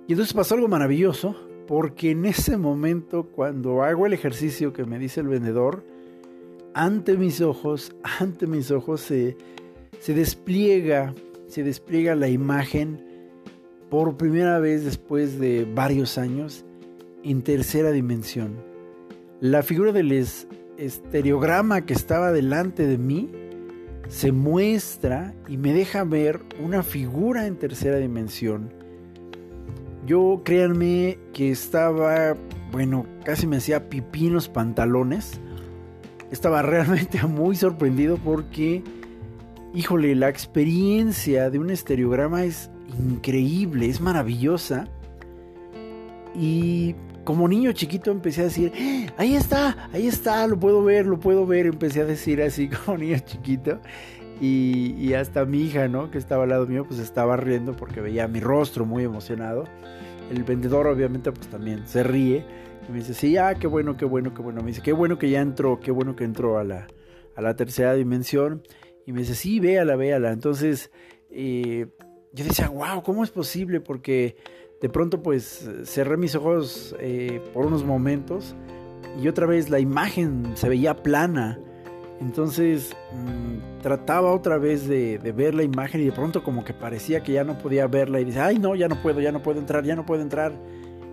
Y 0.08 0.14
entonces 0.14 0.34
pasó 0.34 0.56
algo 0.56 0.68
maravilloso 0.68 1.36
porque 1.68 2.12
en 2.12 2.26
ese 2.26 2.58
momento 2.58 3.24
cuando 3.32 3.84
hago 3.84 4.06
el 4.06 4.14
ejercicio 4.14 4.74
que 4.74 4.86
me 4.86 5.00
dice 5.00 5.22
el 5.22 5.28
vendedor, 5.28 5.84
ante 6.74 7.18
mis 7.18 7.42
ojos, 7.42 7.96
ante 8.20 8.48
mis 8.48 8.70
ojos 8.72 9.02
se, 9.02 9.38
se 10.00 10.14
despliega, 10.14 11.14
se 11.48 11.64
despliega 11.64 12.16
la 12.16 12.30
imagen 12.30 13.04
por 13.90 14.18
primera 14.18 14.60
vez 14.60 14.84
después 14.84 15.40
de 15.40 15.66
varios 15.66 16.18
años 16.18 16.66
en 17.24 17.42
tercera 17.42 17.92
dimensión. 17.92 18.56
La 19.40 19.64
figura 19.64 19.92
del, 19.92 20.12
estereograma 20.78 21.86
que 21.86 21.94
estaba 21.94 22.32
delante 22.32 22.88
de 22.88 22.98
mí 22.98 23.32
se 24.08 24.32
muestra 24.32 25.34
y 25.48 25.58
me 25.58 25.74
deja 25.74 26.04
ver 26.04 26.42
una 26.64 26.84
figura 26.84 27.48
en 27.48 27.58
tercera 27.58 27.98
dimensión. 27.98 28.72
Yo 30.06 30.42
créanme 30.44 31.18
que 31.34 31.50
estaba, 31.50 32.36
bueno, 32.72 33.08
casi 33.24 33.48
me 33.48 33.58
hacía 33.58 33.90
pipí 33.90 34.28
en 34.28 34.34
los 34.34 34.48
pantalones. 34.48 35.40
Estaba 36.32 36.62
realmente 36.64 37.24
muy 37.24 37.56
sorprendido 37.56 38.18
porque, 38.18 38.84
híjole, 39.76 40.16
la 40.16 40.30
experiencia 40.30 41.50
de 41.50 41.60
un 41.60 41.70
estereograma 41.70 42.46
es 42.46 42.72
increíble, 42.98 43.88
es 43.88 44.00
maravillosa. 44.00 44.88
Y 46.34 46.96
como 47.24 47.48
niño 47.48 47.72
chiquito 47.74 48.12
empecé 48.12 48.42
a 48.42 48.44
decir, 48.46 48.72
¡Ah! 48.76 49.14
ahí 49.18 49.36
está, 49.36 49.90
ahí 49.92 50.08
está, 50.08 50.48
lo 50.48 50.60
puedo 50.60 50.84
ver, 50.84 51.06
lo 51.06 51.20
puedo 51.20 51.46
ver. 51.46 51.66
Empecé 51.66 52.02
a 52.02 52.06
decir 52.06 52.42
así 52.42 52.70
como 52.86 52.98
niño 52.98 53.20
chiquito. 53.20 53.80
Y, 54.42 55.14
hasta 55.14 55.46
mi 55.46 55.62
hija, 55.62 55.88
¿no? 55.88 56.12
Que 56.12 56.18
estaba 56.18 56.44
al 56.44 56.50
lado 56.50 56.68
mío, 56.68 56.86
pues 56.86 57.00
estaba 57.00 57.38
riendo 57.38 57.74
porque 57.74 58.02
veía 58.02 58.28
mi 58.28 58.42
rostro 58.42 58.86
muy 58.86 59.04
emocionado. 59.04 59.66
El 60.30 60.44
vendedor 60.44 60.88
obviamente 60.88 61.32
pues 61.32 61.48
también 61.48 61.88
se 61.88 62.04
ríe. 62.04 62.46
Y 62.88 62.92
me 62.92 63.00
dice, 63.00 63.14
sí, 63.14 63.38
ah, 63.38 63.56
qué 63.56 63.68
bueno, 63.68 63.96
qué 63.96 64.06
bueno, 64.06 64.34
qué 64.34 64.42
bueno. 64.42 64.62
Me 64.62 64.68
dice, 64.68 64.82
qué 64.82 64.92
bueno 64.92 65.18
que 65.18 65.30
ya 65.30 65.42
entró, 65.42 65.80
qué 65.80 65.92
bueno 65.92 66.16
que 66.16 66.26
entró 66.26 66.58
a 66.60 66.64
la, 66.64 66.88
a 67.36 67.42
la 67.42 67.56
tercera 67.56 67.94
dimensión. 67.94 68.62
Y 69.06 69.14
me 69.14 69.22
dice, 69.22 69.36
sí, 69.36 69.60
véala, 69.60 69.96
véala. 69.96 70.32
Entonces, 70.32 70.92
eh, 71.30 71.88
yo 72.34 72.44
decía, 72.44 72.70
wow, 72.70 73.04
¿cómo 73.04 73.24
es 73.24 73.30
posible? 73.30 73.80
Porque 73.80 74.36
de 74.82 74.90
pronto 74.90 75.24
pues 75.24 75.70
cerré 75.86 76.18
mis 76.18 76.36
ojos 76.36 76.96
eh, 77.00 77.42
por 77.54 77.66
unos 77.66 77.84
momentos 77.84 78.56
y 79.22 79.28
otra 79.28 79.46
vez 79.46 79.70
la 79.70 79.80
imagen 79.80 80.52
se 80.56 80.70
veía 80.70 80.96
plana. 80.96 81.60
Entonces 82.20 82.96
mm, 83.14 83.82
trataba 83.82 84.32
otra 84.34 84.58
vez 84.58 84.88
de, 84.88 85.18
ver 85.36 85.54
la 85.54 85.64
imagen 85.64 86.02
y 86.02 86.06
de 86.06 86.12
pronto 86.12 86.44
como 86.44 86.64
que 86.64 86.74
parecía 86.74 87.24
que 87.24 87.34
ya 87.34 87.44
no 87.44 87.58
podía 87.58 87.88
verla 87.88 88.20
y 88.20 88.26
dice, 88.26 88.40
ay 88.40 88.60
no, 88.60 88.76
ya 88.76 88.88
no 88.88 89.02
puedo, 89.02 89.22
ya 89.22 89.32
no 89.32 89.42
puedo 89.42 89.60
entrar, 89.60 89.84
ya 89.84 89.96
no 89.96 90.06
puedo 90.06 90.22
entrar. 90.22 90.54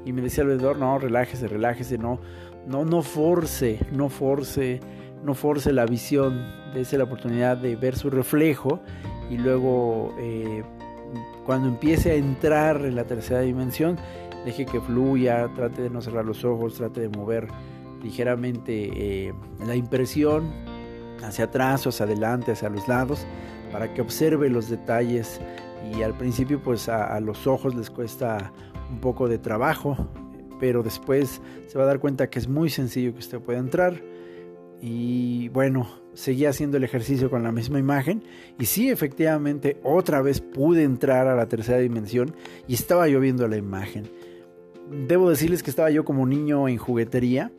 Y 0.04 0.12
me 0.12 0.20
decía 0.20 0.42
el 0.42 0.48
vendedor, 0.48 0.78
no, 0.78 0.98
relájese, 0.98 1.46
relájese, 1.46 1.96
no, 1.96 2.20
no, 2.66 2.84
no 2.84 3.02
force, 3.02 3.78
no 3.92 4.08
force, 4.08 4.80
no 5.24 5.34
force 5.34 5.72
la 5.72 5.86
visión, 5.86 6.46
dése 6.74 6.98
la 6.98 7.04
oportunidad 7.04 7.56
de 7.56 7.76
ver 7.76 7.96
su 7.96 8.10
reflejo 8.10 8.80
y 9.30 9.38
luego 9.38 10.14
eh, 10.18 10.62
cuando 11.44 11.68
empiece 11.68 12.12
a 12.12 12.14
entrar 12.14 12.84
en 12.84 12.96
la 12.96 13.04
tercera 13.04 13.40
dimensión, 13.40 13.98
deje 14.44 14.66
que 14.66 14.80
fluya, 14.80 15.48
trate 15.54 15.82
de 15.82 15.90
no 15.90 16.00
cerrar 16.00 16.24
los 16.24 16.44
ojos, 16.44 16.74
trate 16.74 17.00
de 17.00 17.08
mover 17.08 17.48
ligeramente 18.02 18.90
eh, 19.28 19.34
la 19.64 19.76
impresión 19.76 20.50
hacia 21.22 21.46
atrás 21.46 21.86
hacia 21.86 22.04
adelante, 22.04 22.52
hacia 22.52 22.68
los 22.68 22.88
lados, 22.88 23.26
para 23.70 23.94
que 23.94 24.02
observe 24.02 24.48
los 24.48 24.68
detalles. 24.68 25.40
Y 25.94 26.02
al 26.02 26.16
principio 26.16 26.62
pues 26.62 26.88
a, 26.88 27.18
los 27.20 27.46
ojos 27.46 27.74
les 27.74 27.90
cuesta 27.90 28.52
un 28.90 29.00
poco 29.00 29.28
de 29.28 29.38
trabajo, 29.38 29.96
pero 30.60 30.82
después 30.82 31.40
se 31.66 31.78
va 31.78 31.84
a 31.84 31.86
dar 31.86 31.98
cuenta 31.98 32.28
que 32.30 32.38
es 32.38 32.48
muy 32.48 32.70
sencillo 32.70 33.12
que 33.12 33.18
usted 33.18 33.40
pueda 33.40 33.58
entrar 33.58 34.00
y 34.82 35.48
bueno, 35.50 35.88
seguía 36.12 36.50
haciendo 36.50 36.76
el 36.76 36.84
ejercicio 36.84 37.30
con 37.30 37.42
la 37.42 37.52
misma 37.52 37.78
imagen 37.78 38.24
y 38.58 38.66
sí, 38.66 38.90
efectivamente, 38.90 39.78
otra 39.84 40.20
vez 40.20 40.40
pude 40.40 40.82
entrar 40.82 41.28
a 41.28 41.36
la 41.36 41.46
tercera 41.46 41.78
dimensión 41.78 42.34
y 42.66 42.74
estaba 42.74 43.08
yo 43.08 43.20
viendo 43.20 43.46
la 43.48 43.56
imagen. 43.56 44.10
Debo 45.06 45.30
decirles 45.30 45.62
que 45.62 45.70
estaba 45.70 45.90
yo 45.90 46.04
como 46.04 46.26
niño 46.26 46.68
en 46.68 46.76
juguetería 46.76 47.52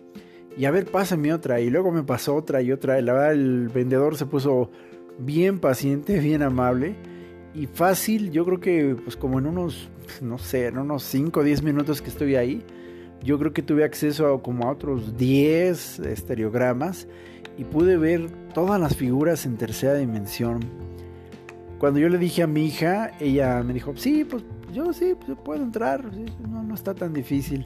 y 0.57 0.65
a 0.65 0.71
ver, 0.71 0.85
pásame 0.85 1.33
otra. 1.33 1.59
Y 1.59 1.69
luego 1.69 1.91
me 1.91 2.03
pasó 2.03 2.35
otra 2.35 2.61
y 2.61 2.71
otra. 2.71 3.01
La 3.01 3.13
verdad, 3.13 3.33
el 3.33 3.69
vendedor 3.69 4.17
se 4.17 4.25
puso 4.25 4.69
bien 5.17 5.59
paciente, 5.59 6.19
bien 6.19 6.43
amable 6.43 6.95
y 7.53 7.67
fácil. 7.67 8.31
Yo 8.31 8.45
creo 8.45 8.59
que, 8.59 8.95
pues, 9.03 9.15
como 9.17 9.39
en 9.39 9.47
unos, 9.47 9.89
no 10.21 10.37
sé, 10.37 10.67
en 10.67 10.77
unos 10.77 11.03
5 11.03 11.39
o 11.39 11.43
10 11.43 11.63
minutos 11.63 12.01
que 12.01 12.09
estoy 12.09 12.35
ahí, 12.35 12.63
yo 13.23 13.39
creo 13.39 13.53
que 13.53 13.61
tuve 13.61 13.83
acceso 13.83 14.33
a 14.33 14.41
como 14.41 14.69
otros 14.69 15.17
10 15.17 15.99
estereogramas 15.99 17.07
y 17.57 17.63
pude 17.63 17.97
ver 17.97 18.29
todas 18.53 18.79
las 18.79 18.95
figuras 18.95 19.45
en 19.45 19.57
tercera 19.57 19.95
dimensión. 19.95 20.59
Cuando 21.79 21.99
yo 21.99 22.09
le 22.09 22.17
dije 22.17 22.43
a 22.43 22.47
mi 22.47 22.65
hija, 22.65 23.11
ella 23.19 23.61
me 23.63 23.73
dijo, 23.73 23.93
sí, 23.95 24.25
pues 24.25 24.43
yo 24.73 24.91
sí, 24.93 25.15
pues, 25.15 25.37
puedo 25.43 25.61
entrar, 25.61 26.05
no, 26.49 26.63
no 26.63 26.75
está 26.75 26.93
tan 26.93 27.13
difícil. 27.13 27.65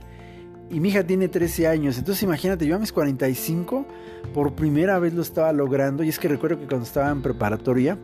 Y 0.69 0.79
mi 0.79 0.89
hija 0.89 1.05
tiene 1.05 1.29
13 1.29 1.67
años, 1.67 1.97
entonces 1.97 2.23
imagínate, 2.23 2.67
yo 2.67 2.75
a 2.75 2.79
mis 2.79 2.91
45 2.91 3.85
por 4.33 4.53
primera 4.53 4.99
vez 4.99 5.13
lo 5.13 5.21
estaba 5.21 5.53
logrando 5.53 6.03
y 6.03 6.09
es 6.09 6.19
que 6.19 6.27
recuerdo 6.27 6.59
que 6.59 6.67
cuando 6.67 6.85
estaba 6.85 7.09
en 7.09 7.21
preparatoria, 7.21 7.97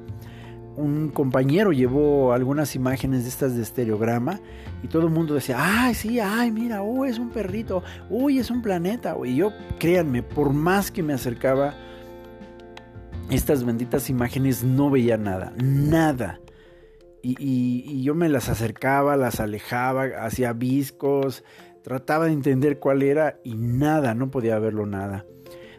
un 0.76 1.10
compañero 1.10 1.72
llevó 1.72 2.34
algunas 2.34 2.76
imágenes 2.76 3.24
de 3.24 3.30
estas 3.30 3.56
de 3.56 3.62
estereograma 3.62 4.40
y 4.82 4.88
todo 4.88 5.04
el 5.04 5.14
mundo 5.14 5.34
decía, 5.34 5.58
ay, 5.60 5.94
sí, 5.94 6.20
ay, 6.20 6.52
mira, 6.52 6.82
uy, 6.82 7.10
es 7.10 7.20
un 7.20 7.30
perrito, 7.30 7.84
uy, 8.10 8.40
es 8.40 8.50
un 8.50 8.62
planeta. 8.62 9.16
Y 9.24 9.36
yo, 9.36 9.52
créanme, 9.80 10.24
por 10.24 10.54
más 10.54 10.92
que 10.92 11.04
me 11.04 11.14
acercaba 11.14 11.74
estas 13.30 13.64
benditas 13.64 14.10
imágenes, 14.10 14.64
no 14.64 14.90
veía 14.90 15.18
nada, 15.18 15.54
nada. 15.58 16.40
Y, 17.22 17.36
y 17.40 18.04
yo 18.04 18.16
me 18.16 18.28
las 18.28 18.50
acercaba, 18.50 19.16
las 19.16 19.40
alejaba, 19.40 20.08
hacía 20.20 20.52
viscos, 20.52 21.44
Trataba 21.84 22.28
de 22.28 22.32
entender 22.32 22.80
cuál 22.80 23.04
era 23.04 23.40
y 23.44 23.56
nada, 23.56 24.16
no 24.16 24.32
podía 24.32 24.58
verlo 24.58 24.86
nada. 24.86 25.26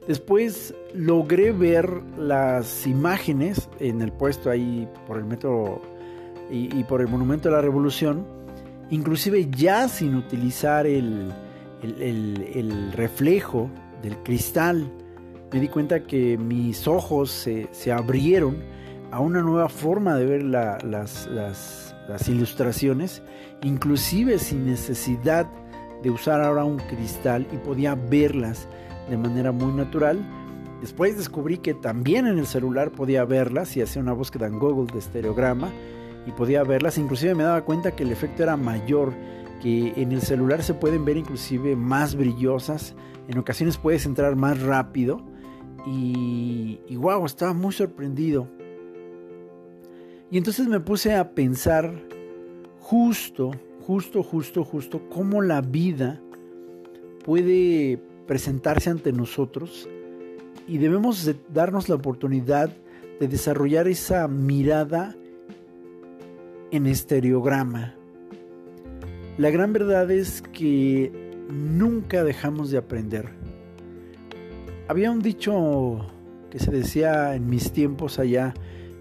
Después 0.07 0.75
logré 0.93 1.53
ver 1.53 2.03
las 2.19 2.87
imágenes 2.87 3.71
en 3.81 4.03
el 4.03 4.13
puesto 4.13 4.51
ahí 4.51 4.87
por 5.07 5.17
el 5.17 5.25
metro 5.25 5.81
y, 6.51 6.85
por 6.85 7.01
el 7.01 7.09
Monumento 7.09 7.49
de 7.49 7.55
la 7.55 7.63
Revolución, 7.63 8.27
inclusive 8.91 9.49
ya 9.51 9.89
sin 9.89 10.15
utilizar 10.15 10.87
el, 10.87 11.33
reflejo 12.93 13.71
del 14.03 14.19
cristal. 14.19 14.93
Me 15.51 15.61
di 15.61 15.69
cuenta 15.69 16.01
que 16.01 16.37
mis 16.37 16.87
ojos 16.87 17.31
se, 17.31 17.93
abrieron 17.93 18.59
a 19.11 19.21
una 19.21 19.41
nueva 19.41 19.71
forma 19.71 20.17
de 20.17 20.27
ver 20.27 20.43
las, 20.43 20.85
las 20.85 22.29
ilustraciones, 22.29 23.23
inclusive 23.63 24.39
sin 24.39 24.67
necesidad 24.67 25.47
de 26.03 26.11
usar 26.11 26.43
ahora 26.43 26.65
un 26.65 26.77
cristal 26.77 27.47
y 27.51 27.57
podía 27.57 27.95
verlas 27.95 28.69
de 29.09 29.17
manera 29.17 29.53
muy 29.53 29.73
natural. 29.73 30.25
Después 30.81 31.17
descubrí 31.17 31.59
que 31.59 31.75
también 31.75 32.27
en 32.27 32.39
el 32.39 32.47
celular 32.47 32.91
podía 32.91 33.25
verlas 33.25 33.77
y 33.77 33.83
hacía 33.83 34.03
una 34.03 34.13
búsqueda 34.13 34.47
en 34.47 34.59
Google 34.59 34.93
de 34.93 34.99
estereograma 34.99 35.71
y 36.27 36.33
podía 36.33 36.63
verlas. 36.63 36.99
Inclusive 36.99 37.35
me 37.35 37.45
daba 37.45 37.65
cuenta 37.65 37.93
que 37.93 38.03
el 38.03 38.13
efecto 38.13 38.43
era 38.43 38.57
mayor, 38.57 39.15
que 39.63 39.95
en 39.97 40.13
el 40.13 40.21
celular 40.21 40.63
se 40.63 40.75
pueden 40.75 41.05
ver 41.05 41.17
inclusive 41.17 41.77
más 41.77 42.15
brillosas. 42.17 42.95
En 43.29 43.39
ocasiones 43.39 43.79
puedes 43.79 44.05
entrar 44.07 44.37
más 44.37 44.61
rápido 44.61 45.23
y, 45.87 46.81
y 46.89 46.97
wow, 46.97 47.25
estaba 47.25 47.55
muy 47.55 47.73
sorprendido. 47.73 48.49
Y 50.31 50.39
entonces 50.39 50.67
me 50.67 50.81
puse 50.81 51.15
a 51.15 51.31
pensar 51.35 51.95
justo 52.81 53.53
justo, 53.87 54.23
justo, 54.23 54.65
justo 54.65 55.09
cómo 55.11 55.43
la 55.43 55.61
vida 55.61 56.21
puede 57.25 58.01
presentarse 58.27 58.91
ante 58.91 59.13
nosotros 59.13 59.89
y 60.67 60.79
debemos 60.79 61.31
darnos 61.53 61.89
la 61.89 61.95
oportunidad 61.95 62.71
de 63.21 63.29
desarrollar 63.29 63.89
esa 63.89 64.27
mirada 64.29 65.15
en 66.71 66.87
estereograma. 66.87 67.95
La 69.39 69.51
gran 69.51 69.73
verdad 69.73 70.11
es 70.11 70.43
que 70.43 71.13
nunca 71.51 72.25
dejamos 72.25 72.71
de 72.71 72.79
aprender. 72.79 73.31
Había 74.89 75.11
un 75.11 75.21
dicho 75.21 76.07
que 76.51 76.59
se 76.59 76.71
decía 76.71 77.35
en 77.35 77.49
mis 77.49 77.73
tiempos 77.73 78.19
allá, 78.19 78.55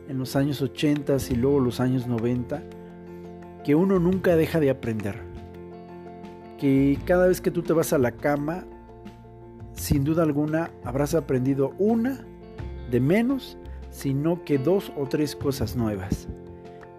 en 0.08 0.18
los 0.18 0.36
años 0.36 0.62
80 0.62 1.18
y 1.30 1.36
luego 1.36 1.60
los 1.60 1.80
años 1.80 2.08
90, 2.08 2.63
que 3.63 3.75
uno 3.75 4.00
nunca 4.00 4.36
deja 4.36 4.60
de 4.60 4.70
aprender. 4.70 5.22
Que 6.60 6.98
cada 7.06 7.27
vez 7.27 7.42
que 7.42 7.51
tú 7.51 7.62
te 7.62 7.74
vas 7.74 7.94
a 7.94 7.98
la 7.98 8.12
cama, 8.12 8.65
sin 9.84 10.06
duda 10.06 10.24
alguna 10.24 10.72
habrás 10.86 11.13
aprendido 11.13 11.74
una 11.78 12.25
de 12.90 13.02
menos, 13.02 13.58
sino 13.90 14.46
que 14.46 14.58
dos 14.58 14.94
o 14.96 15.08
tres 15.10 15.36
cosas 15.36 15.75
nuevas. 15.75 16.30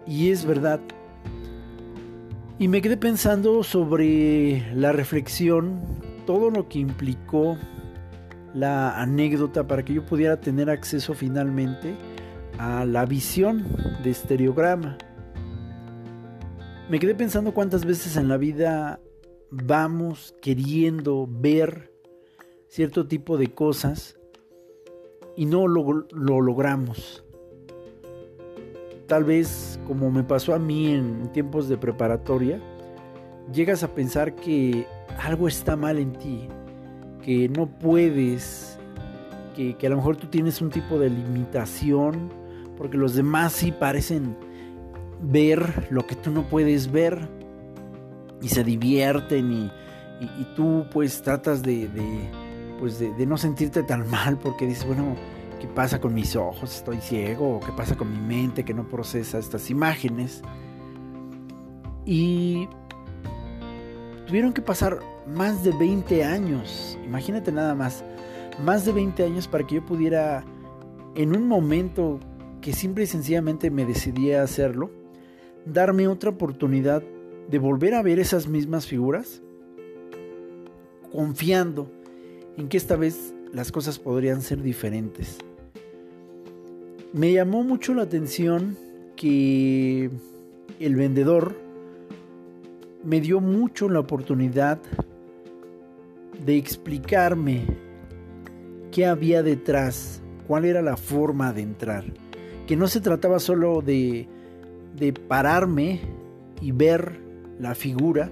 Y 0.05 0.29
es 0.29 0.45
verdad. 0.45 0.79
Y 2.59 2.67
me 2.67 2.83
quedé 2.83 2.95
pensando 2.95 3.63
sobre 3.63 4.71
la 4.75 4.91
reflexión, 4.91 5.81
todo 6.27 6.51
lo 6.51 6.69
que 6.69 6.77
implicó 6.77 7.57
la 8.53 9.01
anécdota 9.01 9.65
para 9.65 9.83
que 9.83 9.95
yo 9.95 10.05
pudiera 10.05 10.39
tener 10.39 10.69
acceso 10.69 11.15
finalmente 11.15 11.95
a 12.59 12.85
la 12.85 13.07
visión 13.07 13.65
de 14.03 14.11
estereograma. 14.11 14.99
Me 16.87 16.99
quedé 16.99 17.15
pensando 17.15 17.51
cuántas 17.51 17.83
veces 17.83 18.15
en 18.15 18.27
la 18.27 18.37
vida 18.37 18.99
vamos 19.49 20.35
queriendo 20.39 21.27
ver 21.27 21.94
cierto 22.67 23.07
tipo 23.07 23.37
de 23.37 23.53
cosas 23.53 24.17
y 25.35 25.45
no 25.45 25.67
lo, 25.67 26.07
logramos. 26.11 27.23
Tal 29.07 29.23
vez 29.23 29.79
como 29.85 30.09
me 30.09 30.23
pasó 30.23 30.53
a 30.53 30.59
mí 30.59 30.91
en 30.91 31.31
tiempos 31.31 31.67
de 31.69 31.77
preparatoria, 31.77 32.59
llegas 33.53 33.83
a 33.83 33.93
pensar 33.93 34.35
que 34.35 34.87
algo 35.19 35.47
está 35.47 35.75
mal 35.75 35.99
en 35.99 36.13
ti, 36.13 36.47
que 37.21 37.49
no 37.49 37.67
puedes, 37.67 38.79
que, 39.55 39.75
que 39.77 39.87
a 39.87 39.89
lo 39.91 39.97
mejor 39.97 40.17
tú 40.17 40.27
tienes 40.27 40.61
un 40.61 40.69
tipo 40.69 40.97
de 40.97 41.09
limitación, 41.09 42.31
porque 42.77 42.97
los 42.97 43.13
demás 43.13 43.53
sí 43.53 43.71
parecen 43.71 44.35
ver 45.21 45.87
lo 45.89 46.05
que 46.05 46.15
tú 46.15 46.31
no 46.31 46.43
puedes 46.43 46.91
ver 46.91 47.29
y 48.41 48.49
se 48.49 48.63
divierten 48.63 49.51
y, 49.51 49.71
tú 50.55 50.85
pues 50.91 51.21
tratas 51.21 51.61
de, 51.61 51.89
pues 52.79 52.99
de, 52.99 53.25
no 53.25 53.37
sentirte 53.37 53.83
tan 53.83 54.09
mal 54.09 54.37
porque 54.37 54.65
dices, 54.65 54.85
bueno, 54.85 55.15
¿qué 55.59 55.67
pasa 55.67 55.99
con 55.99 56.13
mis 56.13 56.35
ojos? 56.35 56.75
¿Estoy 56.75 56.99
ciego? 57.01 57.59
¿Qué 57.65 57.71
pasa 57.71 57.95
con 57.95 58.11
mi 58.11 58.19
mente 58.19 58.63
que 58.63 58.73
no 58.73 58.87
procesa 58.87 59.37
estas 59.37 59.69
imágenes? 59.69 60.41
Y 62.05 62.67
tuvieron 64.27 64.53
que 64.53 64.61
pasar 64.61 64.99
más 65.27 65.63
de 65.63 65.71
20 65.71 66.23
años, 66.23 66.97
imagínate 67.03 67.51
nada 67.51 67.73
más, 67.73 68.03
más 68.63 68.85
de 68.85 68.91
20 68.91 69.23
años 69.23 69.47
para 69.47 69.65
que 69.65 69.75
yo 69.75 69.85
pudiera 69.85 70.43
en 71.15 71.35
un 71.35 71.47
momento 71.47 72.19
que 72.61 72.73
simple 72.73 73.05
y 73.05 73.07
sencillamente 73.07 73.71
me 73.71 73.85
decidí 73.85 74.33
a 74.33 74.43
hacerlo, 74.43 74.91
darme 75.65 76.07
otra 76.07 76.29
oportunidad 76.29 77.03
de 77.49 77.59
volver 77.59 77.93
a 77.93 78.01
ver 78.01 78.19
esas 78.19 78.47
mismas 78.47 78.87
figuras, 78.87 79.41
confiando 81.11 81.94
en 82.57 82.67
que 82.67 82.77
esta 82.77 82.95
vez 82.95 83.33
las 83.53 83.71
cosas 83.71 83.99
podrían 83.99 84.41
ser 84.41 84.61
diferentes. 84.61 85.37
Me 87.13 87.31
llamó 87.31 87.63
mucho 87.63 87.93
la 87.93 88.03
atención 88.03 88.77
que 89.15 90.09
el 90.79 90.95
vendedor 90.95 91.55
me 93.03 93.21
dio 93.21 93.39
mucho 93.39 93.87
la 93.87 93.99
oportunidad 93.99 94.79
de 96.45 96.57
explicarme 96.57 97.65
qué 98.91 99.05
había 99.05 99.43
detrás, 99.43 100.21
cuál 100.47 100.65
era 100.65 100.81
la 100.81 100.97
forma 100.97 101.53
de 101.53 101.61
entrar. 101.61 102.05
Que 102.67 102.75
no 102.75 102.87
se 102.87 102.99
trataba 102.99 103.39
solo 103.39 103.81
de, 103.81 104.27
de 104.95 105.13
pararme 105.13 106.01
y 106.61 106.71
ver 106.71 107.19
la 107.59 107.75
figura 107.75 108.29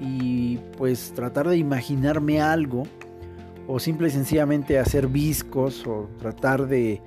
y 0.00 0.58
pues 0.76 1.12
tratar 1.14 1.48
de 1.48 1.56
imaginarme 1.56 2.40
algo 2.40 2.86
o 3.66 3.78
simple 3.78 4.08
y 4.08 4.10
sencillamente 4.10 4.78
hacer 4.78 5.08
viscos 5.08 5.86
o 5.86 6.08
tratar 6.18 6.66
de 6.66 7.00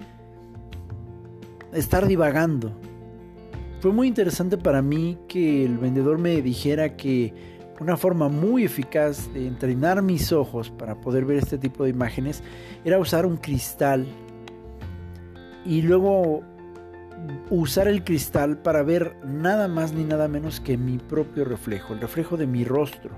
estar 1.74 2.08
divagando. 2.08 2.72
Fue 3.80 3.92
muy 3.92 4.08
interesante 4.08 4.58
para 4.58 4.82
mí 4.82 5.18
que 5.28 5.64
el 5.64 5.78
vendedor 5.78 6.18
me 6.18 6.42
dijera 6.42 6.98
que 6.98 7.34
una 7.80 7.96
forma 7.96 8.28
muy 8.28 8.64
eficaz 8.64 9.32
de 9.34 9.48
entrenar 9.48 10.02
mis 10.02 10.32
ojos 10.32 10.72
para 10.72 11.00
poder 11.00 11.26
ver 11.26 11.38
este 11.38 11.60
tipo 11.60 11.84
de 11.84 11.92
imágenes 11.92 12.42
era 12.84 12.98
usar 12.98 13.26
un 13.26 13.38
cristal 13.38 14.08
y 15.64 15.84
luego 15.84 16.42
usar 17.50 17.88
el 17.88 18.04
cristal 18.04 18.58
para 18.58 18.82
ver 18.84 19.16
nada 19.24 19.68
más 19.68 19.94
ni 19.94 20.04
nada 20.04 20.28
menos 20.28 20.60
que 20.60 20.78
mi 20.78 20.98
propio 20.98 21.46
reflejo, 21.46 21.94
el 21.94 22.00
reflejo 22.00 22.38
de 22.38 22.48
mi 22.48 22.64
rostro. 22.64 23.12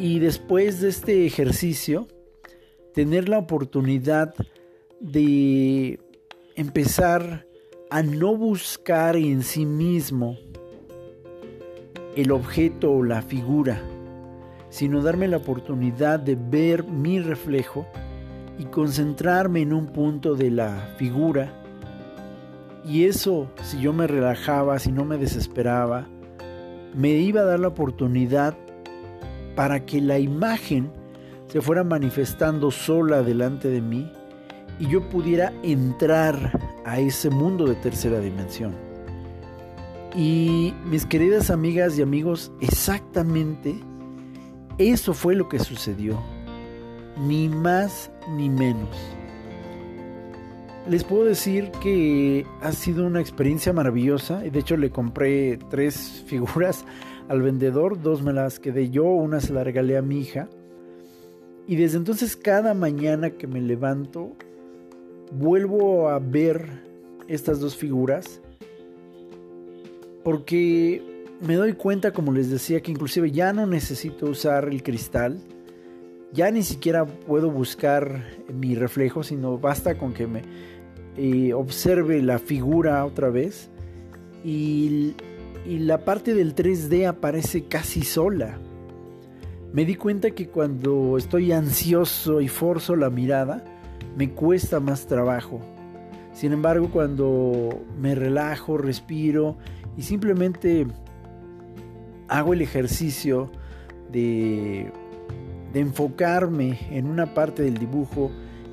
Y 0.00 0.18
después 0.18 0.80
de 0.80 0.88
este 0.88 1.26
ejercicio, 1.26 2.08
tener 2.94 3.28
la 3.28 3.36
oportunidad 3.36 4.34
de 4.98 6.00
empezar 6.56 7.46
a 7.90 8.02
no 8.02 8.34
buscar 8.34 9.16
en 9.16 9.42
sí 9.42 9.66
mismo 9.66 10.38
el 12.16 12.32
objeto 12.32 12.92
o 12.92 13.04
la 13.04 13.20
figura, 13.20 13.82
sino 14.70 15.02
darme 15.02 15.28
la 15.28 15.36
oportunidad 15.36 16.18
de 16.18 16.34
ver 16.34 16.84
mi 16.84 17.20
reflejo 17.20 17.86
y 18.58 18.64
concentrarme 18.64 19.60
en 19.60 19.74
un 19.74 19.88
punto 19.88 20.34
de 20.34 20.50
la 20.50 20.94
figura. 20.96 21.62
Y 22.86 23.04
eso, 23.04 23.50
si 23.62 23.82
yo 23.82 23.92
me 23.92 24.06
relajaba, 24.06 24.78
si 24.78 24.92
no 24.92 25.04
me 25.04 25.18
desesperaba, 25.18 26.08
me 26.94 27.10
iba 27.10 27.42
a 27.42 27.44
dar 27.44 27.60
la 27.60 27.68
oportunidad 27.68 28.56
para 29.54 29.84
que 29.84 30.00
la 30.00 30.18
imagen 30.18 30.90
se 31.48 31.60
fuera 31.60 31.84
manifestando 31.84 32.70
sola 32.70 33.22
delante 33.22 33.68
de 33.68 33.80
mí 33.80 34.10
y 34.78 34.88
yo 34.88 35.08
pudiera 35.08 35.52
entrar 35.62 36.58
a 36.84 36.98
ese 37.00 37.28
mundo 37.30 37.66
de 37.66 37.74
tercera 37.76 38.20
dimensión. 38.20 38.74
Y 40.14 40.74
mis 40.84 41.06
queridas 41.06 41.50
amigas 41.50 41.98
y 41.98 42.02
amigos, 42.02 42.50
exactamente 42.60 43.74
eso 44.78 45.12
fue 45.12 45.34
lo 45.34 45.48
que 45.48 45.58
sucedió. 45.58 46.18
Ni 47.26 47.48
más 47.48 48.10
ni 48.30 48.48
menos. 48.48 48.88
Les 50.88 51.04
puedo 51.04 51.24
decir 51.24 51.70
que 51.82 52.46
ha 52.62 52.72
sido 52.72 53.06
una 53.06 53.20
experiencia 53.20 53.74
maravillosa. 53.74 54.38
De 54.38 54.58
hecho, 54.58 54.78
le 54.78 54.90
compré 54.90 55.58
tres 55.68 56.24
figuras 56.26 56.86
al 57.30 57.42
vendedor. 57.42 58.02
Dos 58.02 58.22
me 58.22 58.32
las 58.32 58.58
quedé 58.58 58.90
yo, 58.90 59.04
una 59.04 59.40
se 59.40 59.52
la 59.52 59.62
regalé 59.62 59.96
a 59.96 60.02
mi 60.02 60.18
hija. 60.18 60.48
Y 61.68 61.76
desde 61.76 61.96
entonces 61.96 62.36
cada 62.36 62.74
mañana 62.74 63.30
que 63.30 63.46
me 63.46 63.60
levanto 63.60 64.32
vuelvo 65.32 66.08
a 66.08 66.18
ver 66.18 66.82
estas 67.28 67.60
dos 67.60 67.76
figuras 67.76 68.42
porque 70.24 71.00
me 71.40 71.54
doy 71.54 71.74
cuenta, 71.74 72.12
como 72.12 72.32
les 72.32 72.50
decía, 72.50 72.80
que 72.80 72.90
inclusive 72.90 73.30
ya 73.30 73.52
no 73.52 73.64
necesito 73.64 74.26
usar 74.26 74.68
el 74.68 74.82
cristal, 74.82 75.40
ya 76.32 76.50
ni 76.50 76.64
siquiera 76.64 77.06
puedo 77.06 77.48
buscar 77.48 78.24
mi 78.52 78.74
reflejo, 78.74 79.22
sino 79.22 79.56
basta 79.56 79.96
con 79.96 80.12
que 80.12 80.26
me 80.26 80.42
eh, 81.16 81.54
observe 81.54 82.20
la 82.22 82.40
figura 82.40 83.04
otra 83.04 83.30
vez 83.30 83.70
y, 84.44 85.14
y 85.66 85.78
la 85.78 86.04
parte 86.04 86.34
del 86.34 86.54
3D 86.54 87.06
aparece 87.06 87.64
casi 87.64 88.02
sola. 88.02 88.58
Me 89.72 89.84
di 89.84 89.94
cuenta 89.94 90.32
que 90.32 90.48
cuando 90.48 91.16
estoy 91.16 91.52
ansioso 91.52 92.40
y 92.40 92.48
forzo 92.48 92.96
la 92.96 93.10
mirada, 93.10 93.64
me 94.16 94.30
cuesta 94.30 94.80
más 94.80 95.06
trabajo. 95.06 95.60
Sin 96.32 96.52
embargo, 96.52 96.90
cuando 96.90 97.84
me 98.00 98.14
relajo, 98.14 98.78
respiro 98.78 99.56
y 99.96 100.02
simplemente 100.02 100.86
hago 102.28 102.52
el 102.52 102.62
ejercicio 102.62 103.50
de, 104.10 104.92
de 105.72 105.80
enfocarme 105.80 106.78
en 106.90 107.06
una 107.06 107.34
parte 107.34 107.62
del 107.62 107.78
dibujo 107.78 108.30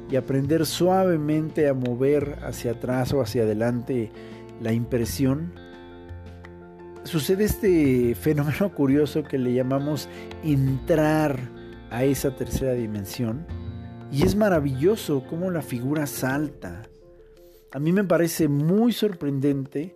y 0.10 0.15
aprender 0.15 0.65
suavemente 0.65 1.67
a 1.67 1.73
mover 1.73 2.39
hacia 2.43 2.71
atrás 2.71 3.13
o 3.13 3.21
hacia 3.21 3.43
adelante 3.43 4.12
la 4.62 4.73
impresión, 4.73 5.52
sucede 7.08 7.46
este 7.46 8.15
fenómeno 8.20 8.74
curioso 8.74 9.24
que 9.24 9.38
le 9.38 9.54
llamamos 9.54 10.08
entrar 10.43 11.39
a 11.89 12.04
esa 12.04 12.36
tercera 12.36 12.74
dimensión 12.74 13.46
y 14.12 14.24
es 14.24 14.36
maravilloso 14.36 15.24
cómo 15.30 15.52
la 15.52 15.62
figura 15.62 16.08
salta. 16.08 16.84
A 17.72 17.80
mí 17.80 17.91
me 17.91 18.04
parece 18.04 18.48
muy 18.48 18.93
sorprendente, 18.93 19.96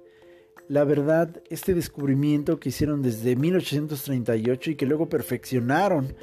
la 0.67 0.83
verdad, 0.83 1.41
este 1.49 1.73
descubrimiento 1.73 2.59
que 2.59 2.69
hicieron 2.69 3.01
desde 3.01 3.35
1838 3.35 4.71
y 4.71 4.75
que 4.75 4.85
luego 4.85 5.09
perfeccionaron 5.09 6.13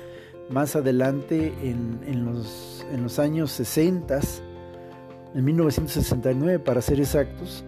más 0.51 0.77
adelante 0.77 1.53
en, 1.62 2.24
los, 2.24 2.87
los 2.96 3.18
años 3.18 3.53
60, 3.53 4.20
en 5.35 5.44
1969 5.44 6.59
para 6.59 6.81
ser 6.81 7.01
exactos, 7.01 7.64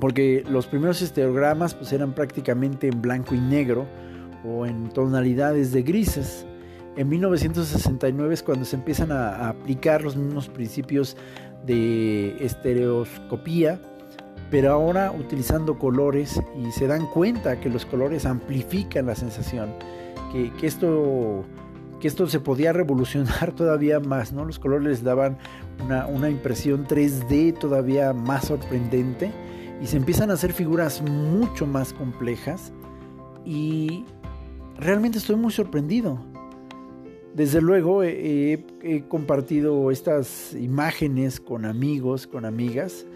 porque 0.00 0.44
los 0.48 0.66
primeros 0.66 1.02
estereogramas 1.02 1.74
pues 1.74 1.92
eran 1.92 2.12
prácticamente 2.12 2.88
en 2.88 3.02
blanco 3.02 3.34
y 3.34 3.40
negro 3.40 3.86
o 4.44 4.66
en 4.66 4.88
tonalidades 4.90 5.72
de 5.72 5.82
grises. 5.82 6.46
En 6.96 7.08
1969 7.08 8.34
es 8.34 8.42
cuando 8.42 8.64
se 8.64 8.76
empiezan 8.76 9.12
a, 9.12 9.48
aplicar 9.48 10.02
los 10.02 10.16
mismos 10.16 10.48
principios 10.48 11.16
de 11.66 12.36
estereoscopía, 12.44 13.80
pero 14.50 14.72
ahora 14.72 15.12
utilizando 15.12 15.78
colores 15.78 16.40
y 16.60 16.70
se 16.72 16.86
dan 16.86 17.06
cuenta 17.06 17.60
que 17.60 17.68
los 17.68 17.84
colores 17.84 18.24
amplifican 18.26 19.06
la 19.06 19.14
sensación, 19.14 19.70
que, 20.32 20.66
esto, 20.66 21.44
que 22.00 22.08
esto 22.08 22.26
se 22.26 22.40
podía 22.40 22.72
revolucionar 22.72 23.52
todavía 23.56 24.00
más, 24.00 24.32
¿no? 24.32 24.44
Los 24.44 24.58
colores 24.58 24.86
les 24.86 25.02
daban 25.02 25.38
una, 25.84 26.06
una 26.06 26.30
impresión 26.30 26.86
3D 26.86 27.58
todavía 27.58 28.12
más 28.12 28.46
sorprendente 28.46 29.30
y 29.80 29.86
se 29.86 29.96
empiezan 29.96 30.30
a 30.30 30.34
hacer 30.34 30.52
figuras 30.52 31.02
mucho 31.02 31.66
más 31.66 31.92
complejas 31.92 32.72
y 33.44 34.04
realmente 34.78 35.18
estoy 35.18 35.36
muy 35.36 35.52
sorprendido. 35.52 36.18
Desde 37.34 37.60
luego 37.60 38.02
he, 38.02 39.04
compartido 39.08 39.90
estas 39.90 40.54
imágenes 40.54 41.38
con 41.38 41.64
amigos, 41.64 42.26
con 42.26 42.44
amigas. 42.44 43.06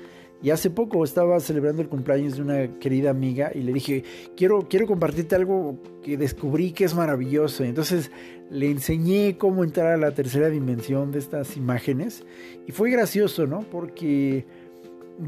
Y 0.42 0.50
hace 0.50 0.70
poco 0.70 1.04
estaba 1.04 1.38
celebrando 1.38 1.82
el 1.82 1.88
cumpleaños 1.88 2.36
de 2.36 2.42
una 2.42 2.78
querida 2.80 3.10
amiga 3.10 3.52
y 3.54 3.60
le 3.60 3.72
dije, 3.72 4.04
quiero, 4.36 4.66
quiero 4.68 4.86
compartirte 4.86 5.36
algo 5.36 5.78
que 6.02 6.16
descubrí 6.16 6.72
que 6.72 6.84
es 6.84 6.94
maravilloso. 6.94 7.62
entonces 7.62 8.10
le 8.50 8.70
enseñé 8.70 9.38
cómo 9.38 9.64
entrar 9.64 9.92
a 9.92 9.96
la 9.96 10.12
tercera 10.12 10.50
dimensión 10.50 11.10
de 11.10 11.18
estas 11.18 11.56
imágenes. 11.56 12.24
Y 12.66 12.72
fue 12.72 12.90
gracioso, 12.90 13.46
¿no? 13.46 13.60
Porque 13.60 14.44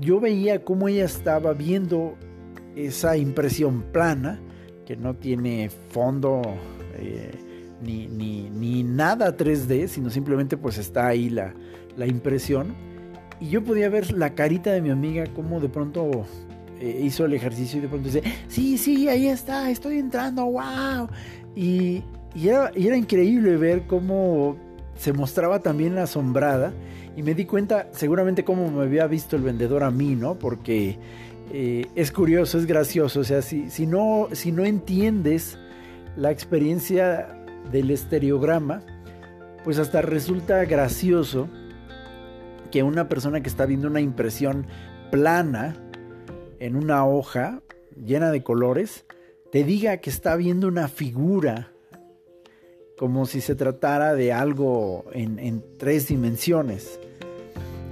yo 0.00 0.20
veía 0.20 0.64
cómo 0.64 0.88
ella 0.88 1.04
estaba 1.04 1.52
viendo 1.52 2.14
esa 2.76 3.16
impresión 3.16 3.82
plana, 3.92 4.40
que 4.86 4.96
no 4.96 5.14
tiene 5.14 5.70
fondo. 5.90 6.42
Eh, 6.96 7.32
ni, 7.82 8.06
ni, 8.06 8.50
ni 8.50 8.82
nada 8.82 9.36
3D, 9.36 9.88
sino 9.88 10.10
simplemente 10.10 10.56
pues 10.56 10.78
está 10.78 11.08
ahí 11.08 11.30
la, 11.30 11.54
la 11.96 12.06
impresión. 12.06 12.74
Y 13.40 13.48
yo 13.48 13.62
podía 13.62 13.88
ver 13.88 14.12
la 14.12 14.34
carita 14.34 14.72
de 14.72 14.80
mi 14.80 14.90
amiga 14.90 15.24
como 15.34 15.60
de 15.60 15.68
pronto 15.68 16.24
eh, 16.80 17.00
hizo 17.02 17.24
el 17.24 17.34
ejercicio 17.34 17.78
y 17.78 17.82
de 17.82 17.88
pronto 17.88 18.06
dice, 18.06 18.22
sí, 18.48 18.78
sí, 18.78 19.08
ahí 19.08 19.26
está, 19.26 19.70
estoy 19.70 19.98
entrando, 19.98 20.44
wow. 20.46 21.08
Y, 21.54 22.02
y, 22.34 22.48
era, 22.48 22.70
y 22.74 22.86
era 22.86 22.96
increíble 22.96 23.56
ver 23.56 23.86
cómo 23.86 24.56
se 24.96 25.12
mostraba 25.12 25.58
también 25.58 25.98
asombrada 25.98 26.72
Y 27.16 27.22
me 27.22 27.35
di 27.35 27.44
cuenta 27.44 27.88
seguramente 27.92 28.44
cómo 28.44 28.70
me 28.70 28.83
había 28.83 29.07
visto 29.07 29.37
el 29.37 29.42
vendedor 29.42 29.83
a 29.83 29.90
mí, 29.90 30.16
¿no? 30.16 30.35
Porque 30.38 30.98
eh, 31.53 31.87
es 31.94 32.11
curioso, 32.11 32.59
es 32.59 32.66
gracioso. 32.66 33.20
O 33.20 33.24
sea, 33.24 33.42
si, 33.42 33.70
si, 33.70 33.87
no, 33.87 34.29
si 34.33 34.53
no 34.53 34.64
entiendes 34.64 35.59
la 36.16 36.31
experiencia 36.31 37.29
del 37.70 37.90
estereograma, 37.90 38.83
pues 39.62 39.79
hasta 39.79 40.03
resulta 40.03 40.64
gracioso 40.64 41.48
que 42.70 42.83
una 42.83 43.09
persona 43.09 43.40
que 43.40 43.48
está 43.48 43.66
viendo 43.66 43.88
una 43.88 44.00
impresión 44.00 44.66
plana 45.11 45.77
en 46.59 46.77
una 46.77 47.07
hoja 47.07 47.62
llena 48.05 48.31
de 48.31 48.42
colores, 48.42 49.05
te 49.53 49.64
diga 49.64 49.98
que 49.98 50.11
está 50.11 50.35
viendo 50.37 50.66
una 50.66 50.88
figura 50.88 51.70
como 52.98 53.27
si 53.27 53.40
se 53.40 53.55
tratara 53.55 54.14
de 54.14 54.33
algo 54.33 55.05
en, 55.12 55.64
tres 55.79 56.09
dimensiones. 56.09 56.98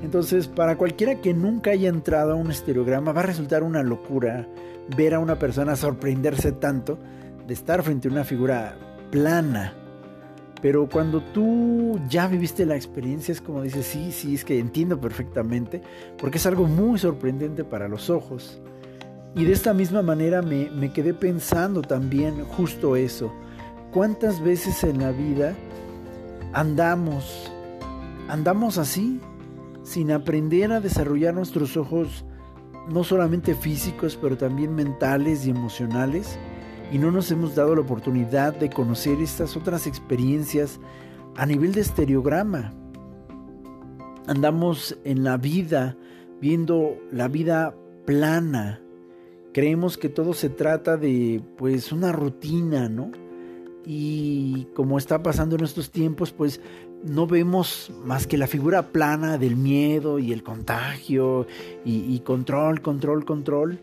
Entonces, 0.02 0.48
para 0.48 0.76
cualquiera 0.76 1.20
que 1.20 1.32
nunca 1.32 1.70
haya 1.70 1.88
entrado 1.88 2.32
a 2.32 2.36
un 2.36 2.50
estereograma, 2.50 3.12
va 3.12 3.20
a 3.20 3.26
resultar 3.26 3.62
una 3.62 3.82
locura 3.82 4.46
ver 4.96 5.14
a 5.14 5.20
una 5.20 5.38
persona 5.38 5.76
sorprenderse 5.76 6.52
tanto 6.52 6.98
de 7.46 7.54
estar 7.54 7.82
frente 7.82 8.08
a 8.08 8.10
una 8.10 8.24
figura 8.24 8.76
plana. 9.10 9.74
Pero 10.60 10.88
cuando 10.88 11.22
tú 11.22 12.00
ya 12.08 12.26
viviste 12.26 12.66
la 12.66 12.76
experiencia 12.76 13.32
es 13.32 13.40
como 13.40 13.62
dices, 13.62 13.86
sí, 13.86 14.12
sí, 14.12 14.34
es 14.34 14.44
que 14.44 14.58
entiendo 14.58 15.00
perfectamente, 15.00 15.82
porque 16.18 16.38
es 16.38 16.46
algo 16.46 16.66
muy 16.66 16.98
sorprendente 16.98 17.64
para 17.64 17.88
los 17.88 18.10
ojos. 18.10 18.60
Y 19.34 19.44
de 19.44 19.52
esta 19.52 19.72
misma 19.72 20.02
manera 20.02 20.42
me, 20.42 20.70
me 20.70 20.92
quedé 20.92 21.14
pensando 21.14 21.82
también 21.82 22.44
justo 22.44 22.96
eso. 22.96 23.32
¿Cuántas 23.92 24.40
veces 24.40 24.84
en 24.84 25.00
la 25.00 25.10
vida 25.10 25.54
andamos, 26.52 27.50
andamos 28.28 28.78
así, 28.78 29.20
sin 29.82 30.12
aprender 30.12 30.72
a 30.72 30.80
desarrollar 30.80 31.34
nuestros 31.34 31.76
ojos, 31.76 32.24
no 32.88 33.04
solamente 33.04 33.54
físicos, 33.54 34.18
pero 34.20 34.36
también 34.36 34.74
mentales 34.74 35.46
y 35.46 35.50
emocionales? 35.50 36.38
y 36.92 36.98
no 36.98 37.10
nos 37.10 37.30
hemos 37.30 37.54
dado 37.54 37.74
la 37.74 37.80
oportunidad 37.80 38.54
de 38.54 38.68
conocer 38.68 39.18
estas 39.22 39.56
otras 39.56 39.86
experiencias 39.86 40.78
a 41.36 41.46
nivel 41.46 41.72
de 41.72 41.80
estereograma. 41.80 42.74
Andamos 44.26 44.98
en 45.04 45.24
la 45.24 45.38
vida 45.38 45.96
viendo 46.38 46.98
la 47.10 47.28
vida 47.28 47.74
plana. 48.04 48.82
Creemos 49.54 49.96
que 49.96 50.10
todo 50.10 50.34
se 50.34 50.50
trata 50.50 50.98
de 50.98 51.42
pues 51.56 51.92
una 51.92 52.12
rutina, 52.12 52.90
¿no? 52.90 53.10
Y 53.86 54.66
como 54.74 54.98
está 54.98 55.22
pasando 55.22 55.56
en 55.56 55.64
estos 55.64 55.90
tiempos, 55.90 56.30
pues 56.30 56.60
no 57.04 57.26
vemos 57.26 57.92
más 58.04 58.26
que 58.26 58.38
la 58.38 58.46
figura 58.46 58.92
plana 58.92 59.38
del 59.38 59.56
miedo 59.56 60.18
y 60.18 60.32
el 60.32 60.42
contagio 60.42 61.46
y, 61.84 62.18
control, 62.20 62.80
control, 62.80 63.24
control. 63.24 63.80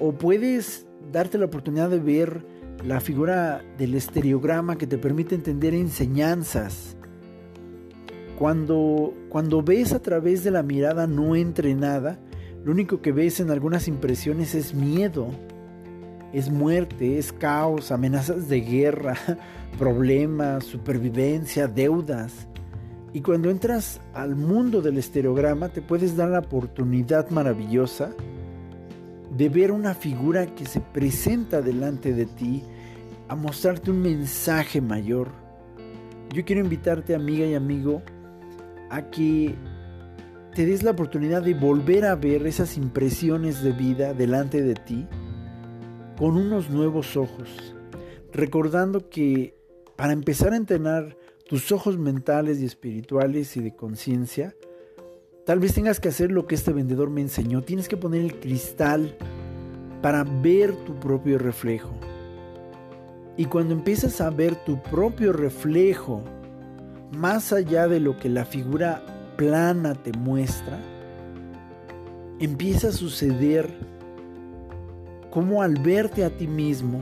O 0.00 0.12
puedes 0.12 0.86
darte 1.12 1.38
la 1.38 1.46
oportunidad 1.46 1.90
de 1.90 2.00
ver 2.00 2.44
la 2.84 3.00
figura 3.00 3.64
del 3.76 3.94
estereograma 3.94 4.76
que 4.78 4.86
te 4.86 4.98
permite 4.98 5.34
entender 5.34 5.74
enseñanzas. 5.74 6.96
Cuando, 8.38 9.14
cuando 9.28 9.62
ves 9.62 9.92
a 9.92 10.00
través 10.00 10.44
de 10.44 10.52
la 10.52 10.62
mirada 10.62 11.06
no 11.06 11.34
entrenada, 11.34 12.20
lo 12.64 12.72
único 12.72 13.00
que 13.00 13.12
ves 13.12 13.40
en 13.40 13.50
algunas 13.50 13.88
impresiones 13.88 14.54
es 14.54 14.74
miedo, 14.74 15.30
es 16.32 16.50
muerte, 16.50 17.18
es 17.18 17.32
caos, 17.32 17.90
amenazas 17.90 18.48
de 18.48 18.60
guerra, 18.60 19.16
problemas, 19.78 20.64
supervivencia, 20.64 21.66
deudas. 21.66 22.46
Y 23.12 23.20
cuando 23.20 23.50
entras 23.50 24.00
al 24.12 24.36
mundo 24.36 24.82
del 24.82 24.98
estereograma 24.98 25.70
te 25.70 25.80
puedes 25.80 26.16
dar 26.16 26.28
la 26.28 26.40
oportunidad 26.40 27.30
maravillosa 27.30 28.10
de 29.34 29.48
ver 29.48 29.72
una 29.72 29.94
figura 29.94 30.46
que 30.46 30.66
se 30.66 30.80
presenta 30.80 31.62
delante 31.62 32.12
de 32.12 32.26
ti 32.26 32.62
a 33.28 33.34
mostrarte 33.34 33.90
un 33.90 34.02
mensaje 34.02 34.80
mayor. 34.80 35.28
Yo 36.34 36.44
quiero 36.44 36.62
invitarte, 36.62 37.14
amiga 37.14 37.46
y 37.46 37.54
amigo, 37.54 38.02
a 38.90 39.02
que 39.10 39.54
te 40.54 40.66
des 40.66 40.82
la 40.82 40.90
oportunidad 40.90 41.42
de 41.42 41.54
volver 41.54 42.04
a 42.04 42.14
ver 42.14 42.46
esas 42.46 42.76
impresiones 42.76 43.62
de 43.62 43.72
vida 43.72 44.12
delante 44.12 44.62
de 44.62 44.74
ti 44.74 45.06
con 46.18 46.36
unos 46.36 46.68
nuevos 46.70 47.16
ojos, 47.16 47.74
recordando 48.32 49.08
que 49.08 49.54
para 49.96 50.12
empezar 50.12 50.52
a 50.52 50.56
entrenar 50.56 51.16
tus 51.48 51.72
ojos 51.72 51.96
mentales 51.98 52.60
y 52.60 52.64
espirituales 52.64 53.56
y 53.56 53.60
de 53.60 53.74
conciencia, 53.74 54.54
Tal 55.48 55.60
vez 55.60 55.72
tengas 55.72 55.98
que 55.98 56.10
hacer 56.10 56.30
lo 56.30 56.46
que 56.46 56.54
este 56.54 56.74
vendedor 56.74 57.08
me 57.08 57.22
enseñó. 57.22 57.62
Tienes 57.62 57.88
que 57.88 57.96
poner 57.96 58.20
el 58.20 58.38
cristal 58.38 59.16
para 60.02 60.22
ver 60.22 60.76
tu 60.84 61.00
propio 61.00 61.38
reflejo. 61.38 61.88
Y 63.38 63.46
cuando 63.46 63.72
empiezas 63.72 64.20
a 64.20 64.28
ver 64.28 64.56
tu 64.66 64.82
propio 64.82 65.32
reflejo, 65.32 66.22
más 67.16 67.54
allá 67.54 67.88
de 67.88 67.98
lo 67.98 68.18
que 68.18 68.28
la 68.28 68.44
figura 68.44 69.02
plana 69.38 69.94
te 69.94 70.12
muestra, 70.12 70.78
empieza 72.40 72.88
a 72.88 72.92
suceder 72.92 73.72
como 75.30 75.62
al 75.62 75.74
verte 75.76 76.24
a 76.24 76.30
ti 76.30 76.46
mismo 76.46 77.00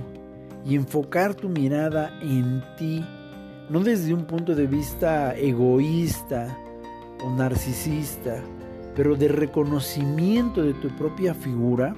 y 0.64 0.74
enfocar 0.74 1.34
tu 1.34 1.48
mirada 1.48 2.18
en 2.22 2.62
ti, 2.76 3.04
no 3.70 3.80
desde 3.80 4.12
un 4.12 4.24
punto 4.24 4.54
de 4.54 4.66
vista 4.66 5.34
egoísta, 5.36 6.56
o 7.24 7.30
narcisista, 7.30 8.42
pero 8.94 9.16
de 9.16 9.28
reconocimiento 9.28 10.62
de 10.62 10.74
tu 10.74 10.88
propia 10.96 11.34
figura, 11.34 11.94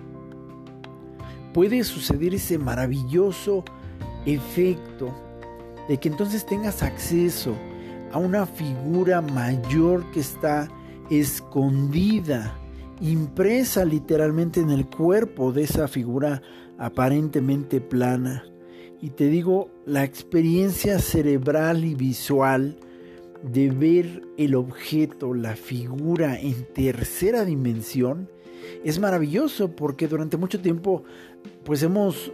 puede 1.52 1.82
suceder 1.84 2.34
ese 2.34 2.58
maravilloso 2.58 3.64
efecto 4.26 5.14
de 5.88 5.98
que 5.98 6.08
entonces 6.08 6.44
tengas 6.44 6.82
acceso 6.82 7.54
a 8.12 8.18
una 8.18 8.46
figura 8.46 9.20
mayor 9.20 10.10
que 10.10 10.20
está 10.20 10.68
escondida, 11.10 12.54
impresa 13.00 13.84
literalmente 13.84 14.60
en 14.60 14.70
el 14.70 14.86
cuerpo 14.86 15.52
de 15.52 15.62
esa 15.62 15.88
figura 15.88 16.42
aparentemente 16.78 17.80
plana. 17.80 18.44
Y 19.00 19.10
te 19.10 19.28
digo, 19.28 19.70
la 19.86 20.04
experiencia 20.04 20.98
cerebral 20.98 21.84
y 21.84 21.94
visual 21.94 22.76
de 23.42 23.70
ver 23.70 24.22
el 24.36 24.54
objeto, 24.54 25.34
la 25.34 25.54
figura 25.54 26.40
en 26.40 26.64
tercera 26.72 27.44
dimensión, 27.44 28.28
es 28.84 28.98
maravilloso 28.98 29.74
porque 29.74 30.08
durante 30.08 30.36
mucho 30.36 30.60
tiempo 30.60 31.04
pues 31.64 31.82
hemos 31.82 32.32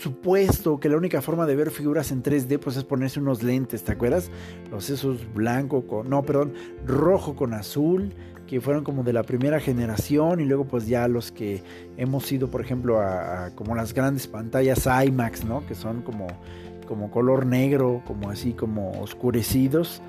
supuesto 0.00 0.80
que 0.80 0.88
la 0.88 0.96
única 0.96 1.20
forma 1.20 1.46
de 1.46 1.56
ver 1.56 1.70
figuras 1.70 2.10
en 2.10 2.22
3D 2.22 2.58
pues 2.58 2.76
es 2.76 2.84
ponerse 2.84 3.20
unos 3.20 3.42
lentes, 3.42 3.84
¿te 3.84 3.92
acuerdas? 3.92 4.30
Los 4.70 4.90
esos 4.90 5.32
blanco 5.34 5.86
con, 5.86 6.08
no, 6.08 6.22
perdón, 6.22 6.54
rojo 6.86 7.36
con 7.36 7.54
azul, 7.54 8.14
que 8.46 8.60
fueron 8.60 8.82
como 8.82 9.04
de 9.04 9.12
la 9.12 9.22
primera 9.22 9.60
generación 9.60 10.40
y 10.40 10.44
luego 10.44 10.64
pues 10.64 10.86
ya 10.86 11.06
los 11.06 11.30
que 11.30 11.62
hemos 11.96 12.30
ido, 12.32 12.50
por 12.50 12.60
ejemplo, 12.60 13.00
a 13.00 13.50
como 13.54 13.74
las 13.74 13.94
grandes 13.94 14.26
pantallas 14.26 14.86
IMAX, 14.86 15.44
¿no? 15.44 15.64
Que 15.66 15.74
son 15.74 16.02
como 16.02 16.26
como 16.90 17.08
color 17.08 17.46
negro, 17.46 18.02
como 18.04 18.30
así 18.30 18.52
como 18.52 19.00
oscurecidos. 19.00 20.02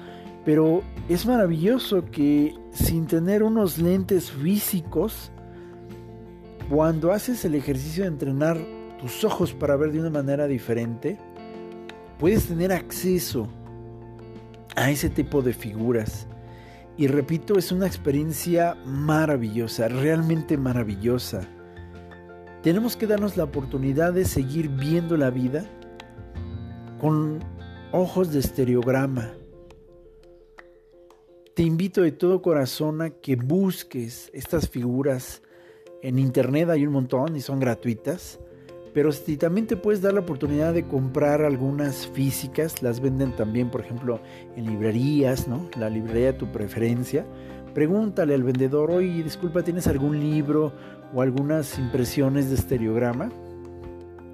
Pero 0.43 0.81
es 1.09 1.27
maravilloso 1.27 2.05
que 2.05 2.55
sin 2.71 3.05
tener 3.05 3.43
unos 3.43 3.77
lentes 3.77 4.31
físicos, 4.31 5.31
cuando 6.71 7.11
haces 7.11 7.45
el 7.45 7.53
ejercicio 7.53 8.03
de 8.03 8.09
entrenar 8.09 8.57
tus 9.01 9.23
ojos 9.23 9.53
para 9.53 9.75
ver 9.75 9.91
de 9.91 9.99
una 9.99 10.11
manera 10.11 10.47
diferente, 10.47 11.17
puedes 12.19 12.47
tener 12.47 12.71
acceso 12.71 13.47
a 14.75 14.91
ese 14.91 15.09
tipo 15.09 15.41
de 15.41 15.53
figuras. 15.53 16.27
Y 16.97 17.07
repito, 17.07 17.57
es 17.57 17.71
una 17.71 17.87
experiencia 17.87 18.75
maravillosa, 18.85 19.87
realmente 19.87 20.55
maravillosa. 20.55 21.41
Tenemos 22.61 22.95
que 22.95 23.07
darnos 23.07 23.37
la 23.37 23.45
oportunidad 23.45 24.13
de 24.13 24.23
seguir 24.23 24.69
viendo 24.69 25.17
la 25.17 25.31
vida 25.31 25.65
con 26.99 27.39
ojos 27.91 28.31
de 28.31 28.39
estereograma. 28.39 29.31
Te 31.55 31.63
invito 31.63 32.03
de 32.03 32.11
todo 32.11 32.41
corazón 32.43 33.01
a 33.01 33.09
que 33.09 33.35
busques 33.35 34.29
estas 34.33 34.69
figuras. 34.69 35.41
En 36.03 36.19
internet 36.19 36.69
hay 36.69 36.85
un 36.85 36.93
montón 36.93 37.35
y 37.35 37.41
son 37.41 37.59
gratuitas. 37.59 38.39
Pero 38.93 39.11
si 39.11 39.37
también 39.37 39.67
te 39.67 39.77
puedes 39.77 40.01
dar 40.01 40.13
la 40.13 40.19
oportunidad 40.19 40.73
de 40.73 40.85
comprar 40.85 41.43
algunas 41.43 42.07
físicas, 42.07 42.81
las 42.83 42.99
venden 42.99 43.35
también, 43.35 43.69
por 43.69 43.81
ejemplo, 43.81 44.19
en 44.55 44.65
librerías, 44.65 45.47
¿no? 45.47 45.69
La 45.77 45.89
librería 45.89 46.33
de 46.33 46.39
tu 46.39 46.51
preferencia. 46.51 47.25
Pregúntale 47.73 48.33
al 48.33 48.43
vendedor, 48.43 48.91
oye, 48.91 49.23
disculpa, 49.23 49.63
¿tienes 49.63 49.87
algún 49.87 50.19
libro 50.19 50.73
o 51.13 51.21
algunas 51.21 51.79
impresiones 51.79 52.49
de 52.49 52.55
estereograma? 52.55 53.29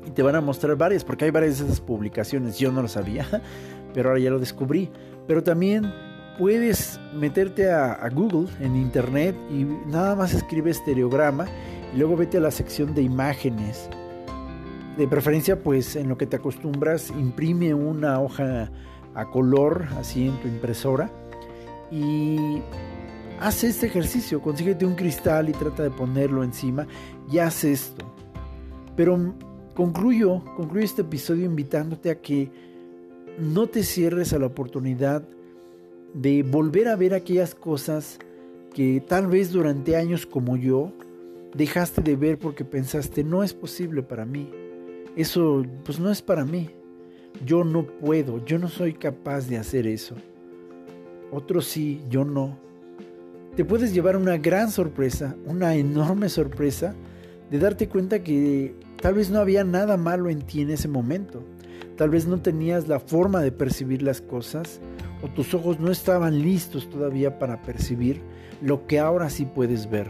y 0.08 0.12
te 0.12 0.24
van 0.24 0.36
a 0.36 0.42
mostrar 0.42 0.76
varias, 0.78 1.04
porque 1.04 1.26
hay 1.26 1.32
varias 1.32 1.60
de 1.60 1.66
esas 1.66 1.82
publicaciones, 1.82 2.58
yo 2.58 2.72
no 2.72 2.82
lo 2.82 2.88
sabía, 2.88 3.26
pero 3.94 4.10
ahora 4.10 4.22
ya 4.22 4.30
lo 4.30 4.40
descubrí. 4.40 4.90
Pero 5.28 5.44
también 5.44 5.92
puedes 6.40 7.00
meterte 7.14 7.70
a, 7.70 8.08
Google 8.10 8.48
en 8.62 8.76
internet 8.76 9.36
y 9.50 9.66
nada 9.90 10.16
más 10.16 10.34
escribe 10.34 10.72
estereograma 10.72 11.46
y 11.94 11.98
luego 11.98 12.16
vete 12.16 12.38
a 12.38 12.42
la 12.42 12.52
sección 12.52 12.94
de 12.94 13.02
imágenes. 13.02 13.90
De 14.98 15.08
preferencia, 15.08 15.62
pues 15.62 15.96
en 15.96 16.10
lo 16.10 16.18
que 16.18 16.26
te 16.26 16.38
acostumbras, 16.38 17.12
imprime 17.12 17.74
una 17.76 18.20
hoja 18.20 18.72
a 19.14 19.30
color 19.30 19.86
así 20.00 20.28
en 20.28 20.42
tu 20.42 20.48
impresora 20.48 21.12
y 21.92 22.62
haz 23.40 23.64
este 23.64 23.86
ejercicio, 23.86 24.42
consíguete 24.42 24.86
un 24.86 24.96
cristal 24.96 25.50
y 25.50 25.54
trata 25.54 25.84
de 25.84 25.92
ponerlo 25.92 26.44
encima 26.44 26.88
y 27.32 27.38
haz 27.38 27.64
esto. 27.64 28.12
Pero 28.96 29.36
concluyo, 29.76 30.44
concluyo 30.56 30.84
este 30.84 31.04
episodio 31.04 31.46
invitándote 31.46 32.10
a 32.10 32.20
que 32.20 32.50
no 33.38 33.68
te 33.68 33.84
cierres 33.84 34.34
a 34.34 34.40
la 34.40 34.48
oportunidad 34.48 35.24
de 36.16 36.42
volver 36.42 36.88
a 36.88 36.96
ver 36.96 37.14
aquellas 37.14 37.54
cosas 37.54 38.18
que 38.74 39.04
tal 39.08 39.28
vez 39.28 39.52
durante 39.52 39.96
años 39.96 40.26
como 40.26 40.58
yo 40.58 40.92
dejaste 41.54 42.02
de 42.02 42.16
ver 42.16 42.40
porque 42.40 42.66
pensaste 42.66 43.24
no 43.24 43.44
es 43.44 43.54
posible 43.54 44.02
para 44.02 44.26
mí. 44.26 44.50
Eso 45.18 45.66
pues 45.84 46.00
no 46.00 46.12
es 46.12 46.22
para 46.22 46.46
mí. 46.46 46.70
Yo 47.44 47.64
no 47.64 47.88
puedo, 47.88 48.46
yo 48.46 48.60
no 48.60 48.70
soy 48.70 48.94
capaz 48.94 49.48
de 49.48 49.58
hacer 49.58 49.88
eso. 49.88 50.16
Otros 51.32 51.66
sí, 51.66 52.04
yo 52.08 52.24
no. 52.24 52.58
Te 53.56 53.66
puedes 53.66 53.96
llevar 53.96 54.16
una 54.16 54.38
gran 54.38 54.70
sorpresa, 54.70 55.36
una 55.46 55.74
enorme 55.74 56.30
sorpresa 56.30 56.94
de 57.50 57.58
darte 57.58 57.90
cuenta 57.90 58.24
que 58.24 58.76
tal 59.02 59.16
vez 59.16 59.32
no 59.32 59.40
había 59.40 59.64
nada 59.64 59.98
malo 59.98 60.30
en 60.30 60.44
ti 60.44 60.62
en 60.62 60.70
ese 60.70 60.88
momento. 60.88 61.44
Tal 61.96 62.12
vez 62.12 62.28
no 62.28 62.40
tenías 62.40 62.88
la 62.88 63.00
forma 63.00 63.42
de 63.42 63.52
percibir 63.52 64.04
las 64.04 64.22
cosas 64.22 64.80
o 65.24 65.28
tus 65.30 65.56
ojos 65.56 65.80
no 65.80 65.90
estaban 65.92 66.44
listos 66.44 66.88
todavía 66.92 67.40
para 67.40 67.64
percibir 67.64 68.22
lo 68.62 68.86
que 68.86 69.00
ahora 69.00 69.32
sí 69.32 69.46
puedes 69.46 69.90
ver. 69.90 70.08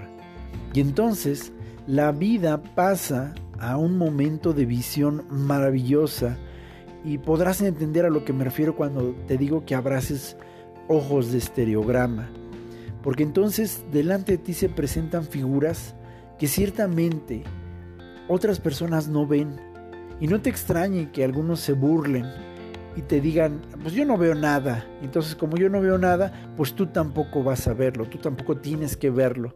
Y 0.73 0.81
entonces 0.81 1.53
la 1.87 2.11
vida 2.11 2.61
pasa 2.75 3.33
a 3.59 3.77
un 3.77 3.97
momento 3.97 4.53
de 4.53 4.65
visión 4.65 5.25
maravillosa 5.29 6.37
y 7.03 7.17
podrás 7.17 7.61
entender 7.61 8.05
a 8.05 8.09
lo 8.09 8.25
que 8.25 8.33
me 8.33 8.43
refiero 8.43 8.75
cuando 8.75 9.15
te 9.27 9.37
digo 9.37 9.65
que 9.65 9.75
abraces 9.75 10.37
ojos 10.87 11.31
de 11.31 11.37
estereograma. 11.37 12.29
Porque 13.03 13.23
entonces 13.23 13.85
delante 13.91 14.33
de 14.33 14.37
ti 14.39 14.53
se 14.53 14.69
presentan 14.69 15.25
figuras 15.25 15.95
que 16.37 16.47
ciertamente 16.47 17.43
otras 18.27 18.59
personas 18.59 19.07
no 19.07 19.25
ven. 19.25 19.59
Y 20.19 20.27
no 20.27 20.41
te 20.41 20.49
extrañe 20.49 21.11
que 21.11 21.23
algunos 21.23 21.59
se 21.59 21.73
burlen 21.73 22.25
y 22.95 23.03
te 23.03 23.21
digan, 23.21 23.61
pues 23.83 23.93
yo 23.93 24.03
no 24.03 24.17
veo 24.17 24.33
nada. 24.33 24.85
Entonces 25.01 25.35
como 25.35 25.57
yo 25.57 25.69
no 25.69 25.79
veo 25.79 25.97
nada, 25.97 26.51
pues 26.57 26.73
tú 26.73 26.87
tampoco 26.87 27.43
vas 27.43 27.67
a 27.67 27.73
verlo, 27.73 28.05
tú 28.05 28.17
tampoco 28.17 28.57
tienes 28.57 28.97
que 28.97 29.11
verlo. 29.11 29.55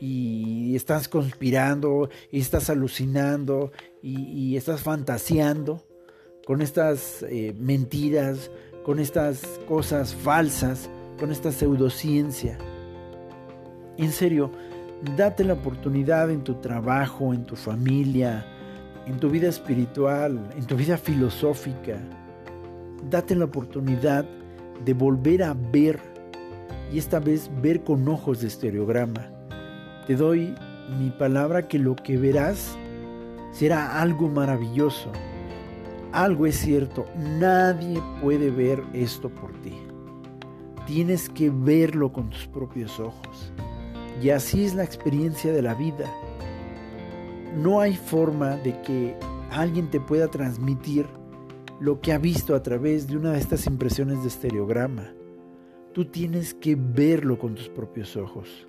Y 0.00 0.74
estás 0.76 1.08
conspirando, 1.08 2.08
y 2.30 2.40
estás 2.40 2.70
alucinando, 2.70 3.72
y, 4.02 4.56
estás 4.56 4.82
fantaseando 4.82 5.82
con 6.46 6.60
estas 6.60 7.22
eh, 7.22 7.54
mentiras, 7.58 8.50
con 8.84 8.98
estas 8.98 9.42
cosas 9.66 10.14
falsas, 10.14 10.90
con 11.18 11.30
esta 11.30 11.52
pseudociencia. 11.52 12.58
En 13.96 14.10
serio, 14.10 14.50
date 15.16 15.44
la 15.44 15.54
oportunidad 15.54 16.30
en 16.30 16.44
tu 16.44 16.54
trabajo, 16.54 17.32
en 17.32 17.44
tu 17.44 17.56
familia, 17.56 18.46
en 19.06 19.18
tu 19.18 19.30
vida 19.30 19.48
espiritual, 19.48 20.50
en 20.56 20.66
tu 20.66 20.76
vida 20.76 20.96
filosófica, 20.96 21.98
date 23.10 23.34
la 23.34 23.44
oportunidad 23.44 24.24
de 24.84 24.94
volver 24.94 25.42
a 25.42 25.54
ver 25.54 26.00
y 26.92 26.98
esta 26.98 27.20
vez 27.20 27.50
ver 27.62 27.84
con 27.84 28.08
ojos 28.08 28.40
de 28.40 28.48
estereograma. 28.48 29.33
Te 30.06 30.16
doy 30.16 30.54
mi 30.98 31.08
palabra 31.10 31.66
que 31.66 31.78
lo 31.78 31.96
que 31.96 32.18
verás 32.18 32.76
será 33.52 34.02
algo 34.02 34.28
maravilloso. 34.28 35.10
Algo 36.12 36.46
es 36.46 36.56
cierto, 36.56 37.06
nadie 37.16 38.02
puede 38.20 38.50
ver 38.50 38.82
esto 38.92 39.30
por 39.30 39.52
ti. 39.62 39.72
Tienes 40.86 41.30
que 41.30 41.50
verlo 41.50 42.12
con 42.12 42.28
tus 42.28 42.46
propios 42.46 43.00
ojos. 43.00 43.52
Y 44.22 44.28
así 44.28 44.64
es 44.64 44.74
la 44.74 44.84
experiencia 44.84 45.52
de 45.52 45.62
la 45.62 45.74
vida. 45.74 46.12
No 47.56 47.80
hay 47.80 47.96
forma 47.96 48.56
de 48.56 48.78
que 48.82 49.16
alguien 49.50 49.90
te 49.90 50.00
pueda 50.00 50.28
transmitir 50.28 51.06
lo 51.80 52.00
que 52.00 52.12
ha 52.12 52.18
visto 52.18 52.54
a 52.54 52.62
través 52.62 53.08
de 53.08 53.16
una 53.16 53.32
de 53.32 53.38
estas 53.38 53.66
impresiones 53.66 54.20
de 54.20 54.28
estereograma. 54.28 55.14
Tú 55.92 56.04
tienes 56.04 56.52
que 56.52 56.76
verlo 56.76 57.38
con 57.38 57.54
tus 57.54 57.68
propios 57.70 58.16
ojos. 58.16 58.68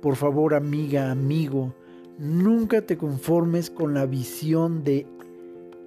Por 0.00 0.16
favor, 0.16 0.54
amiga, 0.54 1.10
amigo, 1.10 1.74
nunca 2.18 2.82
te 2.82 2.96
conformes 2.96 3.70
con 3.70 3.94
la 3.94 4.06
visión 4.06 4.84
de 4.84 5.06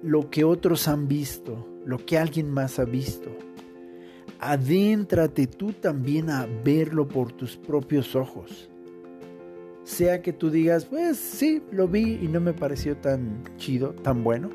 lo 0.02 0.30
que 0.30 0.44
otros 0.44 0.88
han 0.88 1.08
visto, 1.08 1.66
lo 1.84 1.98
que 1.98 2.18
alguien 2.18 2.50
más 2.50 2.78
ha 2.78 2.84
visto. 2.84 3.30
Adéntrate 4.38 5.46
tú 5.46 5.72
también 5.72 6.30
a 6.30 6.46
verlo 6.64 7.06
por 7.06 7.32
tus 7.32 7.56
propios 7.56 8.16
ojos. 8.16 8.70
Sea 9.84 10.22
que 10.22 10.32
tú 10.32 10.50
digas, 10.50 10.86
pues 10.86 11.18
sí, 11.18 11.62
lo 11.72 11.88
vi 11.88 12.18
y 12.22 12.28
no 12.28 12.40
me 12.40 12.52
pareció 12.52 12.96
tan 12.96 13.42
chido, 13.56 13.90
tan 13.90 14.24
bueno. 14.24 14.50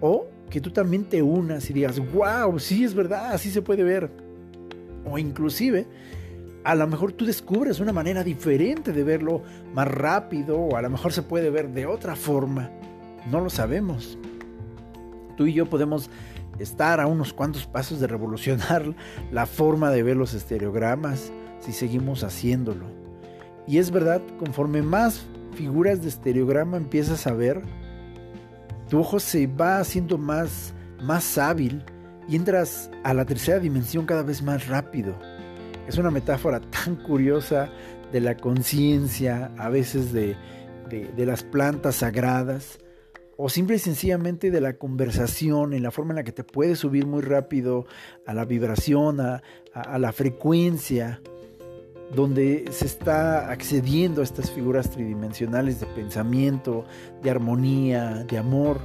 O 0.00 0.26
que 0.50 0.60
tú 0.60 0.70
también 0.70 1.04
te 1.04 1.22
unas 1.22 1.68
y 1.68 1.72
digas, 1.72 2.00
wow, 2.12 2.58
sí 2.58 2.84
es 2.84 2.94
verdad, 2.94 3.32
así 3.32 3.50
se 3.50 3.62
puede 3.62 3.82
ver. 3.82 4.10
O 5.04 5.18
inclusive, 5.18 5.86
a 6.66 6.74
lo 6.74 6.88
mejor 6.88 7.12
tú 7.12 7.24
descubres 7.24 7.78
una 7.78 7.92
manera 7.92 8.24
diferente 8.24 8.92
de 8.92 9.04
verlo 9.04 9.40
más 9.72 9.86
rápido 9.86 10.58
o 10.58 10.76
a 10.76 10.82
lo 10.82 10.90
mejor 10.90 11.12
se 11.12 11.22
puede 11.22 11.48
ver 11.48 11.68
de 11.68 11.86
otra 11.86 12.16
forma. 12.16 12.70
No 13.30 13.40
lo 13.40 13.50
sabemos. 13.50 14.18
Tú 15.36 15.46
y 15.46 15.52
yo 15.52 15.66
podemos 15.66 16.10
estar 16.58 17.00
a 17.00 17.06
unos 17.06 17.32
cuantos 17.32 17.68
pasos 17.68 18.00
de 18.00 18.08
revolucionar 18.08 18.82
la 19.30 19.46
forma 19.46 19.90
de 19.90 20.02
ver 20.02 20.16
los 20.16 20.34
estereogramas 20.34 21.30
si 21.60 21.72
seguimos 21.72 22.24
haciéndolo. 22.24 22.86
Y 23.68 23.78
es 23.78 23.92
verdad, 23.92 24.20
conforme 24.36 24.82
más 24.82 25.24
figuras 25.54 26.02
de 26.02 26.08
estereograma 26.08 26.78
empiezas 26.78 27.28
a 27.28 27.32
ver, 27.32 27.62
tu 28.90 28.98
ojo 28.98 29.20
se 29.20 29.46
va 29.46 29.78
haciendo 29.78 30.18
más, 30.18 30.74
más 31.00 31.38
hábil 31.38 31.84
y 32.28 32.34
entras 32.34 32.90
a 33.04 33.14
la 33.14 33.24
tercera 33.24 33.60
dimensión 33.60 34.04
cada 34.04 34.24
vez 34.24 34.42
más 34.42 34.66
rápido. 34.66 35.16
Es 35.86 35.98
una 35.98 36.10
metáfora 36.10 36.60
tan 36.60 36.96
curiosa 36.96 37.70
de 38.12 38.20
la 38.20 38.36
conciencia, 38.36 39.52
a 39.58 39.68
veces 39.68 40.12
de, 40.12 40.36
de, 40.88 41.26
las 41.26 41.42
plantas 41.42 41.96
sagradas, 41.96 42.78
o 43.36 43.48
simple 43.48 43.76
y 43.76 43.78
sencillamente 43.78 44.50
de 44.50 44.60
la 44.60 44.78
conversación, 44.78 45.74
en 45.74 45.82
la 45.82 45.90
forma 45.90 46.12
en 46.12 46.16
la 46.16 46.24
que 46.24 46.32
te 46.32 46.44
puedes 46.44 46.78
subir 46.78 47.06
muy 47.06 47.22
rápido 47.22 47.86
a 48.26 48.34
la 48.34 48.44
vibración, 48.44 49.20
a, 49.20 49.42
a 49.74 49.98
la 49.98 50.12
frecuencia 50.12 51.20
donde 52.14 52.64
se 52.70 52.86
está 52.86 53.50
accediendo 53.50 54.20
a 54.20 54.24
estas 54.24 54.50
figuras 54.50 54.90
tridimensionales 54.90 55.80
de 55.80 55.86
pensamiento, 55.86 56.84
de 57.22 57.30
armonía, 57.30 58.24
de 58.24 58.38
amor. 58.38 58.80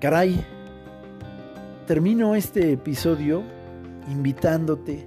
Caray, 0.00 0.44
termino 1.86 2.34
este 2.34 2.72
episodio 2.72 3.53
invitándote 4.08 5.06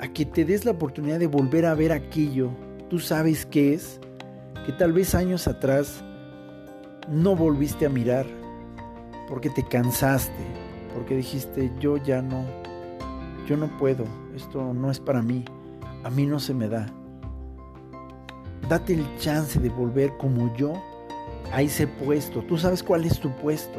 a 0.00 0.08
que 0.08 0.24
te 0.24 0.44
des 0.44 0.64
la 0.64 0.72
oportunidad 0.72 1.18
de 1.18 1.26
volver 1.26 1.66
a 1.66 1.74
ver 1.74 1.92
aquello, 1.92 2.50
tú 2.88 2.98
sabes 2.98 3.46
qué 3.46 3.74
es, 3.74 4.00
que 4.64 4.72
tal 4.72 4.92
vez 4.92 5.14
años 5.14 5.48
atrás 5.48 6.04
no 7.08 7.34
volviste 7.34 7.86
a 7.86 7.88
mirar, 7.88 8.26
porque 9.28 9.50
te 9.50 9.64
cansaste, 9.64 10.44
porque 10.94 11.16
dijiste, 11.16 11.72
yo 11.80 11.96
ya 11.96 12.22
no, 12.22 12.44
yo 13.46 13.56
no 13.56 13.76
puedo, 13.78 14.04
esto 14.36 14.72
no 14.72 14.90
es 14.90 15.00
para 15.00 15.22
mí, 15.22 15.44
a 16.04 16.10
mí 16.10 16.26
no 16.26 16.38
se 16.38 16.54
me 16.54 16.68
da. 16.68 16.86
Date 18.68 18.94
el 18.94 19.16
chance 19.18 19.58
de 19.58 19.70
volver 19.70 20.16
como 20.18 20.54
yo 20.54 20.74
a 21.52 21.62
ese 21.62 21.86
puesto. 21.86 22.42
Tú 22.42 22.58
sabes 22.58 22.82
cuál 22.82 23.04
es 23.04 23.18
tu 23.18 23.30
puesto. 23.36 23.78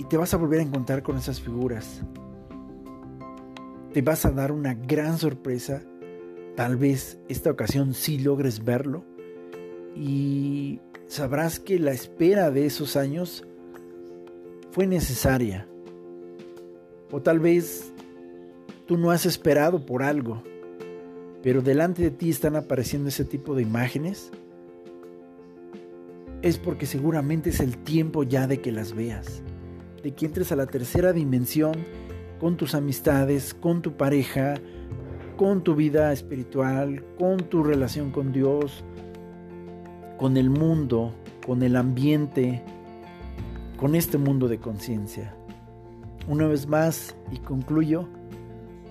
Y 0.00 0.04
te 0.04 0.16
vas 0.16 0.32
a 0.32 0.38
volver 0.38 0.60
a 0.60 0.62
encontrar 0.62 1.02
con 1.02 1.18
esas 1.18 1.42
figuras. 1.42 2.00
Te 3.92 4.00
vas 4.00 4.24
a 4.24 4.30
dar 4.30 4.50
una 4.50 4.72
gran 4.72 5.18
sorpresa. 5.18 5.82
Tal 6.56 6.76
vez 6.76 7.20
esta 7.28 7.50
ocasión 7.50 7.92
sí 7.92 8.18
logres 8.18 8.64
verlo. 8.64 9.04
Y 9.94 10.80
sabrás 11.06 11.60
que 11.60 11.78
la 11.78 11.90
espera 11.90 12.50
de 12.50 12.64
esos 12.64 12.96
años 12.96 13.44
fue 14.72 14.86
necesaria 14.86 15.66
o 17.12 17.20
tal 17.20 17.40
vez 17.40 17.92
tú 18.86 18.96
no 18.96 19.10
has 19.10 19.26
esperado 19.26 19.84
por 19.84 20.02
algo, 20.02 20.42
pero 21.42 21.60
delante 21.60 22.02
de 22.02 22.10
ti 22.10 22.30
están 22.30 22.56
apareciendo 22.56 23.08
ese 23.08 23.24
tipo 23.24 23.54
de 23.54 23.62
imágenes. 23.62 24.30
Es 26.42 26.56
porque 26.56 26.86
seguramente 26.86 27.50
es 27.50 27.60
el 27.60 27.76
tiempo 27.78 28.22
ya 28.22 28.46
de 28.46 28.60
que 28.60 28.72
las 28.72 28.94
veas. 28.94 29.42
De 30.02 30.12
que 30.12 30.26
entres 30.26 30.52
a 30.52 30.56
la 30.56 30.66
tercera 30.66 31.12
dimensión 31.12 31.72
con 32.38 32.56
tus 32.56 32.74
amistades, 32.74 33.54
con 33.54 33.82
tu 33.82 33.96
pareja, 33.96 34.54
con 35.36 35.62
tu 35.62 35.74
vida 35.74 36.12
espiritual, 36.12 37.04
con 37.18 37.38
tu 37.38 37.62
relación 37.62 38.10
con 38.10 38.32
Dios, 38.32 38.84
con 40.18 40.36
el 40.36 40.50
mundo, 40.50 41.14
con 41.46 41.62
el 41.62 41.76
ambiente, 41.76 42.62
con 43.76 43.94
este 43.94 44.18
mundo 44.18 44.48
de 44.48 44.58
conciencia. 44.58 45.34
Una 46.28 46.46
vez 46.46 46.66
más, 46.66 47.16
y 47.32 47.38
concluyo, 47.38 48.06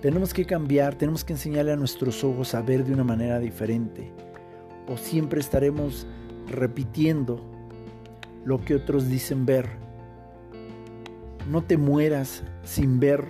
tenemos 0.02 0.34
que 0.34 0.44
cambiar, 0.44 0.96
tenemos 0.96 1.24
que 1.24 1.34
enseñarle 1.34 1.72
a 1.72 1.76
nuestros 1.76 2.24
ojos 2.24 2.54
a 2.54 2.62
ver 2.62 2.84
de 2.84 2.92
una 2.92 3.04
manera 3.04 3.38
diferente. 3.38 4.12
O 4.88 4.96
siempre 4.96 5.40
estaremos 5.40 6.06
repitiendo 6.48 7.40
lo 8.44 8.64
que 8.64 8.74
otros 8.74 9.08
dicen 9.08 9.46
ver. 9.46 9.68
No 11.48 11.62
te 11.62 11.76
mueras 11.76 12.44
sin 12.62 13.00
ver 13.00 13.24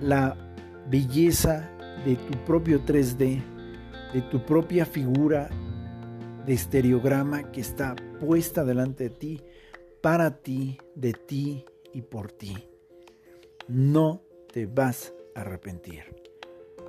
la 0.00 0.36
belleza 0.88 1.70
de 2.04 2.16
tu 2.16 2.38
propio 2.44 2.84
3D, 2.84 3.42
de 4.12 4.22
tu 4.30 4.44
propia 4.44 4.84
figura 4.84 5.48
de 6.46 6.52
estereograma 6.52 7.50
que 7.50 7.60
está 7.60 7.96
puesta 8.20 8.64
delante 8.64 9.04
de 9.04 9.10
ti, 9.10 9.40
para 10.02 10.38
ti, 10.38 10.78
de 10.94 11.12
ti 11.12 11.64
y 11.92 12.02
por 12.02 12.32
ti. 12.32 12.68
No 13.68 14.22
te 14.52 14.66
vas 14.66 15.12
a 15.34 15.40
arrepentir. 15.40 16.02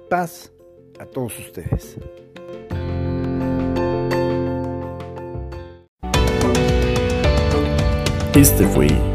Paz 0.09 0.51
a 0.99 1.05
todos 1.05 1.37
ustedes. 1.39 1.97
Este 8.35 8.67
fue 8.67 9.14